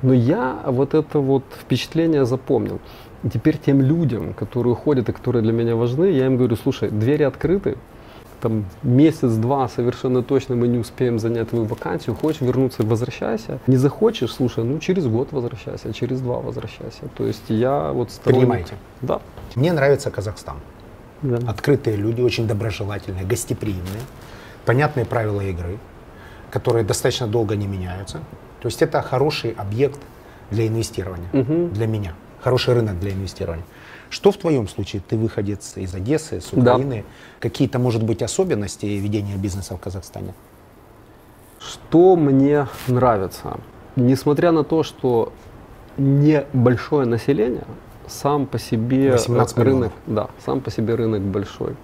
[0.04, 2.80] Но я вот это вот впечатление запомнил.
[3.24, 6.90] И теперь тем людям, которые уходят и которые для меня важны, я им говорю, слушай,
[6.90, 7.78] двери открыты,
[8.42, 13.60] там месяц-два совершенно точно мы не успеем занять твою вакансию, хочешь вернуться, возвращайся.
[13.68, 17.04] Не захочешь, слушай, ну через год возвращайся, через два возвращайся.
[17.16, 18.74] То есть я вот сторонник- Принимаете.
[19.02, 19.22] Да.
[19.56, 20.58] Мне нравится Казахстан.
[21.22, 21.38] да.
[21.48, 24.02] Открытые люди, очень доброжелательные, гостеприимные,
[24.66, 25.78] понятные правила игры,
[26.52, 28.18] которые достаточно долго не меняются.
[28.62, 30.00] То есть это хороший объект
[30.52, 31.72] для инвестирования, Мгм.
[31.74, 32.14] для меня.
[32.44, 33.66] Хороший рынок для инвестирования.
[34.10, 35.02] Что в твоем случае?
[35.08, 36.74] Ты выходец из Одессы, с Да.
[36.76, 37.04] Украины.
[37.40, 40.34] Какие-то, может быть, особенности ведения бизнеса в Казахстане?
[41.60, 43.58] Что мне нравится?
[43.96, 45.32] Несмотря на то, что
[45.98, 47.64] небольшое население,
[48.08, 49.94] сам по себе 18 рынок, миллионов.
[50.08, 51.76] да, сам по себе рынок большой.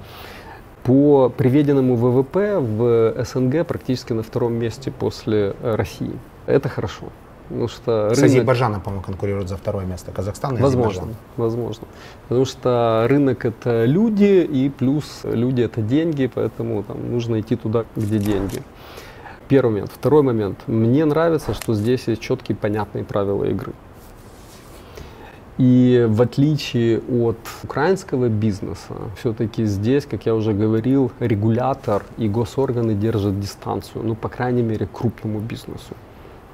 [0.83, 6.17] По приведенному ВВП в СНГ практически на втором месте после России.
[6.47, 7.05] Это хорошо.
[7.49, 10.11] Потому что С рынок- Азербайджаном, по-моему, конкурирует за второе место.
[10.11, 11.87] Казахстан и Возможно, возможно.
[12.27, 17.85] Потому что рынок это люди, и плюс люди это деньги, поэтому там нужно идти туда,
[17.95, 18.61] где деньги.
[19.47, 19.91] Первый момент.
[19.91, 20.59] Второй момент.
[20.67, 23.73] Мне нравится, что здесь есть четкие, понятные правила игры.
[25.57, 32.93] И в отличие от украинского бизнеса, все-таки здесь, как я уже говорил, регулятор и госорганы
[32.93, 35.95] держат дистанцию, ну, по крайней мере, крупному бизнесу.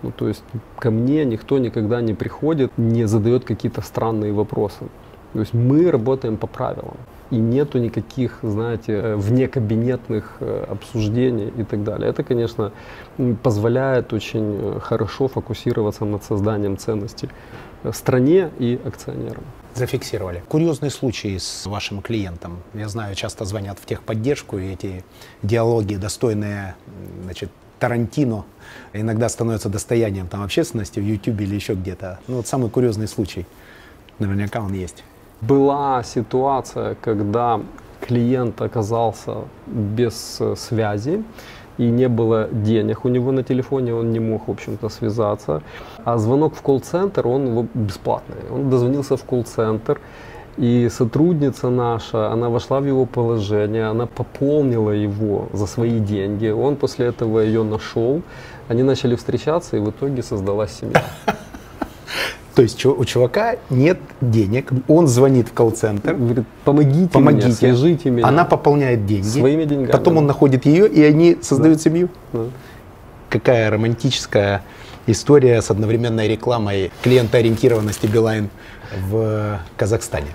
[0.04, 0.44] Ну, то есть
[0.78, 4.86] ко мне никто никогда не приходит, не задает какие-то странные вопросы.
[5.34, 6.96] То есть мы работаем по правилам.
[7.32, 12.10] И нету никаких, знаете, э, внекабинетных э, обсуждений и так далее.
[12.10, 12.72] Это, конечно,
[13.44, 17.30] позволяет очень э, хорошо фокусироваться над созданием ценностей
[17.92, 19.44] стране и акционерам.
[19.74, 20.42] Зафиксировали.
[20.48, 22.60] Курьезный случай с вашим клиентом.
[22.74, 25.04] Я знаю, часто звонят в техподдержку, и эти
[25.44, 26.76] диалоги, достойные
[27.24, 27.50] значит,
[27.80, 28.46] Тарантино,
[28.94, 32.20] иногда становятся достоянием там, общественности в Ютубе или еще где-то.
[32.28, 33.46] Ну, вот самый курьезный случай.
[34.20, 35.04] Наверняка он есть.
[35.42, 37.62] Была ситуация, когда
[38.00, 41.24] клиент оказался без э, связи
[41.78, 45.62] и не было денег у него на телефоне, он не мог, в общем-то, связаться.
[46.06, 48.50] А звонок в колл-центр, он бесплатный.
[48.50, 50.00] Он дозвонился в колл-центр,
[50.58, 56.48] И сотрудница наша, она вошла в его положение, она пополнила его за свои деньги.
[56.48, 58.22] Он после этого ее нашел,
[58.70, 61.04] они начали встречаться, и в итоге создалась семья.
[62.56, 68.10] То есть у чувака нет денег, он звонит в колл-центр, Говорит, помогите, помогите, мне, свяжите
[68.10, 68.26] меня.
[68.26, 70.28] она пополняет деньги, Своими деньгами, потом он да.
[70.30, 72.08] находит ее, и они создают семью.
[72.32, 72.46] Да.
[73.30, 74.64] Какая романтическая
[75.06, 78.50] история с одновременной рекламой клиентоориентированности Билайн
[79.10, 80.28] в Казахстане.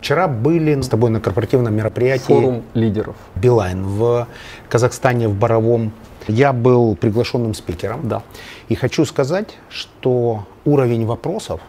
[0.00, 3.16] Вчера были с тобой на корпоративном мероприятии Форум лидеров.
[3.34, 4.28] Билайн в
[4.68, 5.92] Казахстане, в Боровом.
[6.28, 8.08] Я был приглашенным спикером.
[8.08, 8.22] Да.
[8.68, 11.60] И хочу сказать, что уровень вопросов,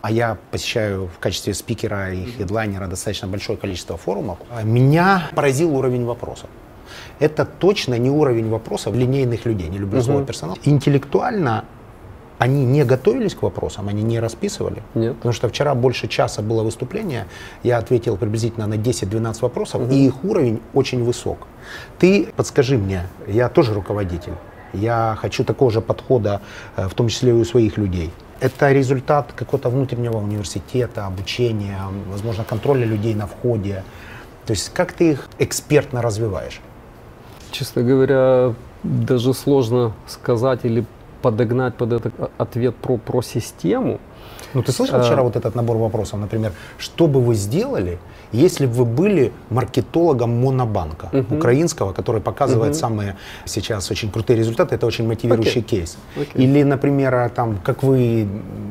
[0.00, 5.76] а я посещаю в качестве спикера и хедлайнера достаточно большое количество форумов, а меня поразил
[5.76, 6.48] уровень вопросов.
[7.18, 10.58] Это точно не уровень вопросов линейных людей, не люблю слово персонал.
[10.64, 11.64] Интеллектуально
[12.40, 14.82] они не готовились к вопросам, они не расписывали.
[14.94, 15.16] Нет.
[15.16, 17.26] Потому что вчера больше часа было выступление,
[17.62, 21.46] я ответил приблизительно на 10-12 вопросов, и их уровень очень высок.
[21.98, 24.32] Ты подскажи мне, я тоже руководитель,
[24.72, 26.40] я хочу такого же подхода,
[26.76, 28.10] э, в том числе и у своих людей.
[28.40, 31.78] Это результат какого-то внутреннего университета, обучения,
[32.10, 33.84] возможно, контроля людей на входе.
[34.46, 36.62] То есть как ты их экспертно развиваешь?
[37.50, 40.86] Честно говоря, даже сложно сказать или
[41.22, 43.98] подогнать под этот ответ про, про систему.
[44.54, 45.02] Ну, ты слышал А.
[45.02, 47.98] вчера вот этот набор вопросов, например, что бы вы сделали,
[48.32, 51.36] если бы вы были маркетологом монобанка Мгм.
[51.36, 52.80] украинского, который показывает Мгм.
[52.80, 55.96] самые сейчас очень крутые результаты, это очень мотивирующий кейс.
[56.16, 56.42] Окей.
[56.44, 58.26] Или, например, а, там, как вы,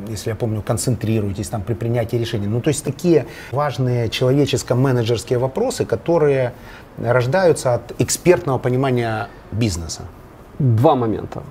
[0.10, 2.48] если я помню, концентрируетесь там при принятии решений.
[2.48, 6.52] Ну, то есть такие важные человеческо-менеджерские вопросы, которые
[6.98, 10.02] рождаются от экспертного понимания бизнеса.
[10.60, 11.44] Два момента.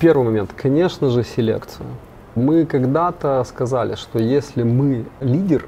[0.00, 1.86] Первый момент, конечно же, селекция.
[2.34, 5.66] Мы когда-то сказали, что если мы лидер,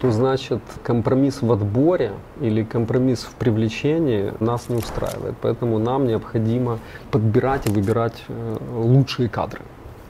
[0.00, 5.34] то значит компромисс в отборе или компромисс в привлечении нас не устраивает.
[5.42, 6.78] Поэтому нам необходимо
[7.10, 9.60] подбирать и выбирать э, лучшие кадры.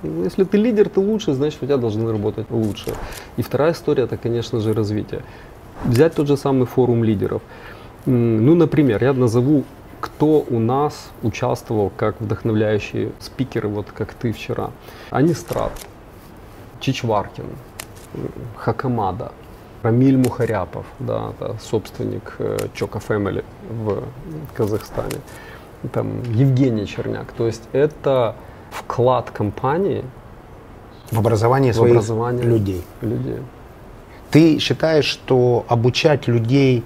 [0.05, 2.95] Ну, Если ты лидер, ты лучший, значит у тебя должны работать лучше.
[3.37, 5.23] И вторая история это, конечно же, развитие.
[5.85, 7.43] Взять тот же самый форум лидеров.
[8.07, 9.64] Ну, например, я назову,
[10.07, 14.70] кто у нас участвовал как вдохновляющие спикеры, вот как ты вчера.
[15.11, 15.72] Анистрат,
[16.80, 17.46] Чичваркин,
[18.57, 19.32] Хакамада,
[19.82, 24.02] Рамиль Мухаряпов, да, это собственник э, Чока Family в
[24.54, 25.18] Казахстане,
[25.92, 27.32] там Евгений Черняк.
[27.32, 28.36] То есть это
[28.70, 30.04] вклад компании
[31.11, 32.84] В образовании в своих образование людей.
[33.02, 33.38] людей.
[34.30, 36.84] Ты считаешь, что обучать людей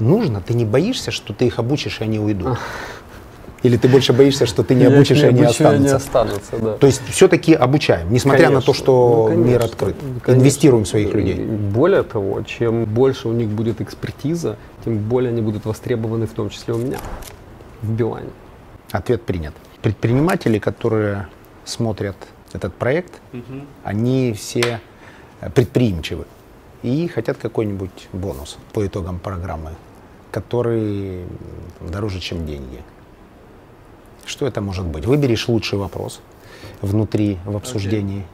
[0.00, 0.40] нужно?
[0.40, 2.58] Ты не боишься, что ты их обучишь, и они уйдут?
[3.64, 6.58] Или ты больше боишься, что ты не Я обучишь, и они обучу, они останутся?
[6.58, 6.76] да.
[6.76, 9.96] То есть все-таки обучаем, несмотря на то, что Ну, мир открыт.
[10.22, 10.40] Конечно.
[10.40, 11.44] Инвестируем в своих людей.
[11.44, 16.50] Более того, чем больше у них будет экспертиза, тем более они будут востребованы, в том
[16.50, 16.98] числе у меня,
[17.82, 18.30] в Билайне.
[18.92, 19.54] Ответ принят.
[19.82, 21.26] Предприниматели, которые
[21.64, 22.16] смотрят
[22.52, 23.14] этот проект,
[23.82, 24.80] они все
[25.40, 26.24] э, предприимчивы
[26.82, 29.72] и хотят какой-нибудь бонус по итогам программы,
[30.30, 31.24] который
[31.80, 32.82] дороже, чем деньги.
[34.24, 35.06] Что это может быть?
[35.06, 36.20] Выберешь лучший вопрос
[36.82, 38.24] внутри, в обсуждении.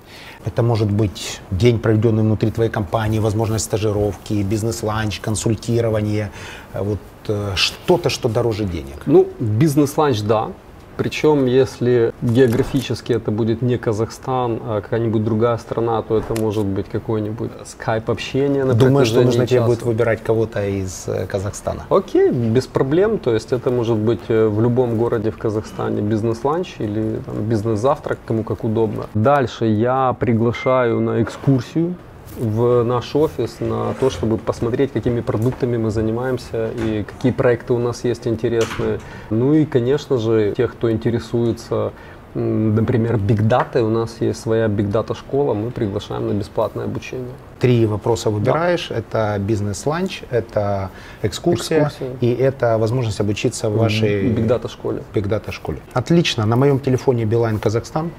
[0.45, 6.31] Это может быть день, проведенный внутри твоей компании, возможность стажировки, бизнес-ланч, консультирование,
[6.75, 9.03] э, вот э, что-то, что дороже денег.
[9.07, 10.51] Ну, бизнес-ланч, да.
[10.97, 16.89] Причем, если географически это будет не Казахстан, а какая-нибудь другая страна, то это может быть
[16.89, 19.67] какой-нибудь скайп-общение Думаю, что нужно тебе часа.
[19.67, 21.85] будет выбирать кого-то из э, Казахстана.
[21.89, 23.19] Окей, без проблем.
[23.19, 28.45] То есть это может быть э, в любом городе в Казахстане бизнес-ланч или бизнес-завтрак, кому
[28.45, 29.07] как удобно.
[29.15, 31.95] Дальше я приглашаю на экскурсию
[32.37, 37.79] в наш офис на то, чтобы посмотреть, какими продуктами мы занимаемся и какие проекты у
[37.79, 39.01] нас есть интересные.
[39.31, 41.93] Ну и, конечно же, тех, кто интересуется,
[42.35, 47.31] например, биг датой, у нас есть своя биг дата школа, мы приглашаем на бесплатное обучение.
[47.61, 48.91] Три вопроса выбираешь.
[48.91, 50.91] Это бизнес-ланч, это
[51.23, 52.17] экскурсия, Экскурсия.
[52.21, 55.03] и это возможность обучиться в вашей биг дата школе.
[55.15, 55.79] Big Data школе.
[55.93, 56.45] Отлично.
[56.45, 58.11] На моем телефоне Билайн Казахстан.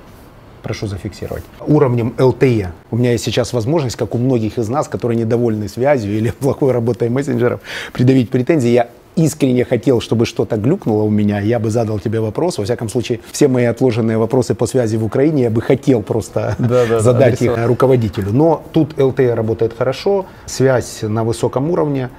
[0.65, 1.43] Прошу зафиксировать.
[1.67, 2.69] Уровнем LTE.
[2.89, 6.71] У меня есть сейчас возможность, как у многих из нас, которые недовольны связью или плохой
[6.71, 7.59] работой мессенджеров,
[7.93, 8.69] предъявить претензии.
[8.69, 12.57] Я искренне хотел, чтобы что-то глюкнуло у меня, я бы задал тебе вопрос.
[12.57, 16.55] Во всяком случае, все мои отложенные вопросы по связи в Украине я бы хотел просто
[16.99, 18.31] задать их руководителю.
[18.31, 22.09] Но тут LTE работает хорошо, связь на высоком уровне.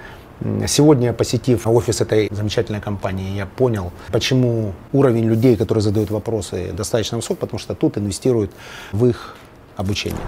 [0.67, 7.17] Сегодня, посетив офис этой замечательной компании, я понял, почему уровень людей, которые задают вопросы, достаточно
[7.17, 8.51] высок, потому что тут инвестируют
[8.93, 9.37] в их
[9.77, 10.21] обучение.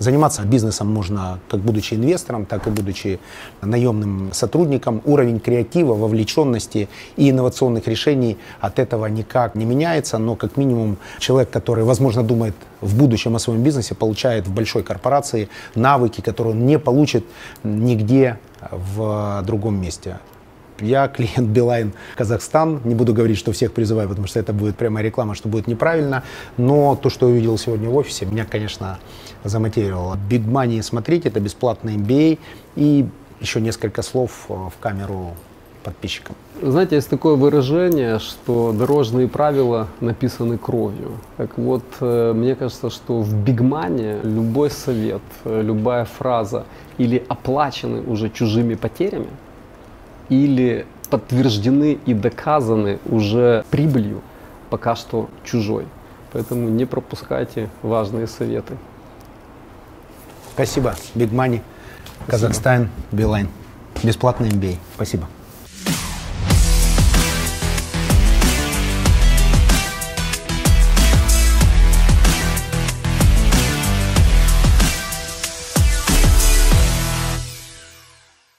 [0.00, 3.20] Заниматься бизнесом можно как будучи инвестором, так и будучи
[3.60, 5.02] наемным сотрудником.
[5.04, 6.88] Уровень креатива, вовлеченности
[7.18, 12.54] и инновационных решений от этого никак не меняется, но как минимум человек, который, возможно, думает
[12.80, 17.26] в будущем о своем бизнесе, получает в большой корпорации навыки, которые он не получит
[17.62, 18.38] нигде
[18.70, 20.18] в другом месте.
[20.80, 22.80] Я клиент Билайн Казахстан.
[22.84, 26.22] Не буду говорить, что всех призываю, потому что это будет прямая реклама, что будет неправильно.
[26.56, 28.98] Но то, что я увидел сегодня в офисе, меня, конечно,
[29.44, 30.18] замотивировало.
[30.28, 32.38] Big Money смотрите, это бесплатный MBA.
[32.76, 33.06] И
[33.40, 35.34] еще несколько слов э, в камеру
[35.82, 36.36] подписчикам.
[36.62, 41.12] Знаете, есть такое выражение, что дорожные правила написаны кровью.
[41.36, 46.64] Так вот, э, мне кажется, что в бигмане любой совет, э, любая фраза
[46.98, 49.28] или оплачены уже чужими потерями,
[50.30, 54.22] или подтверждены и доказаны уже прибылью,
[54.70, 55.84] пока что чужой.
[56.32, 58.76] Поэтому не пропускайте важные советы.
[60.54, 60.94] Спасибо.
[61.14, 61.60] Money.
[62.26, 63.48] Казахстан, Билайн.
[64.02, 64.76] Бесплатный MBA.
[64.94, 65.26] Спасибо.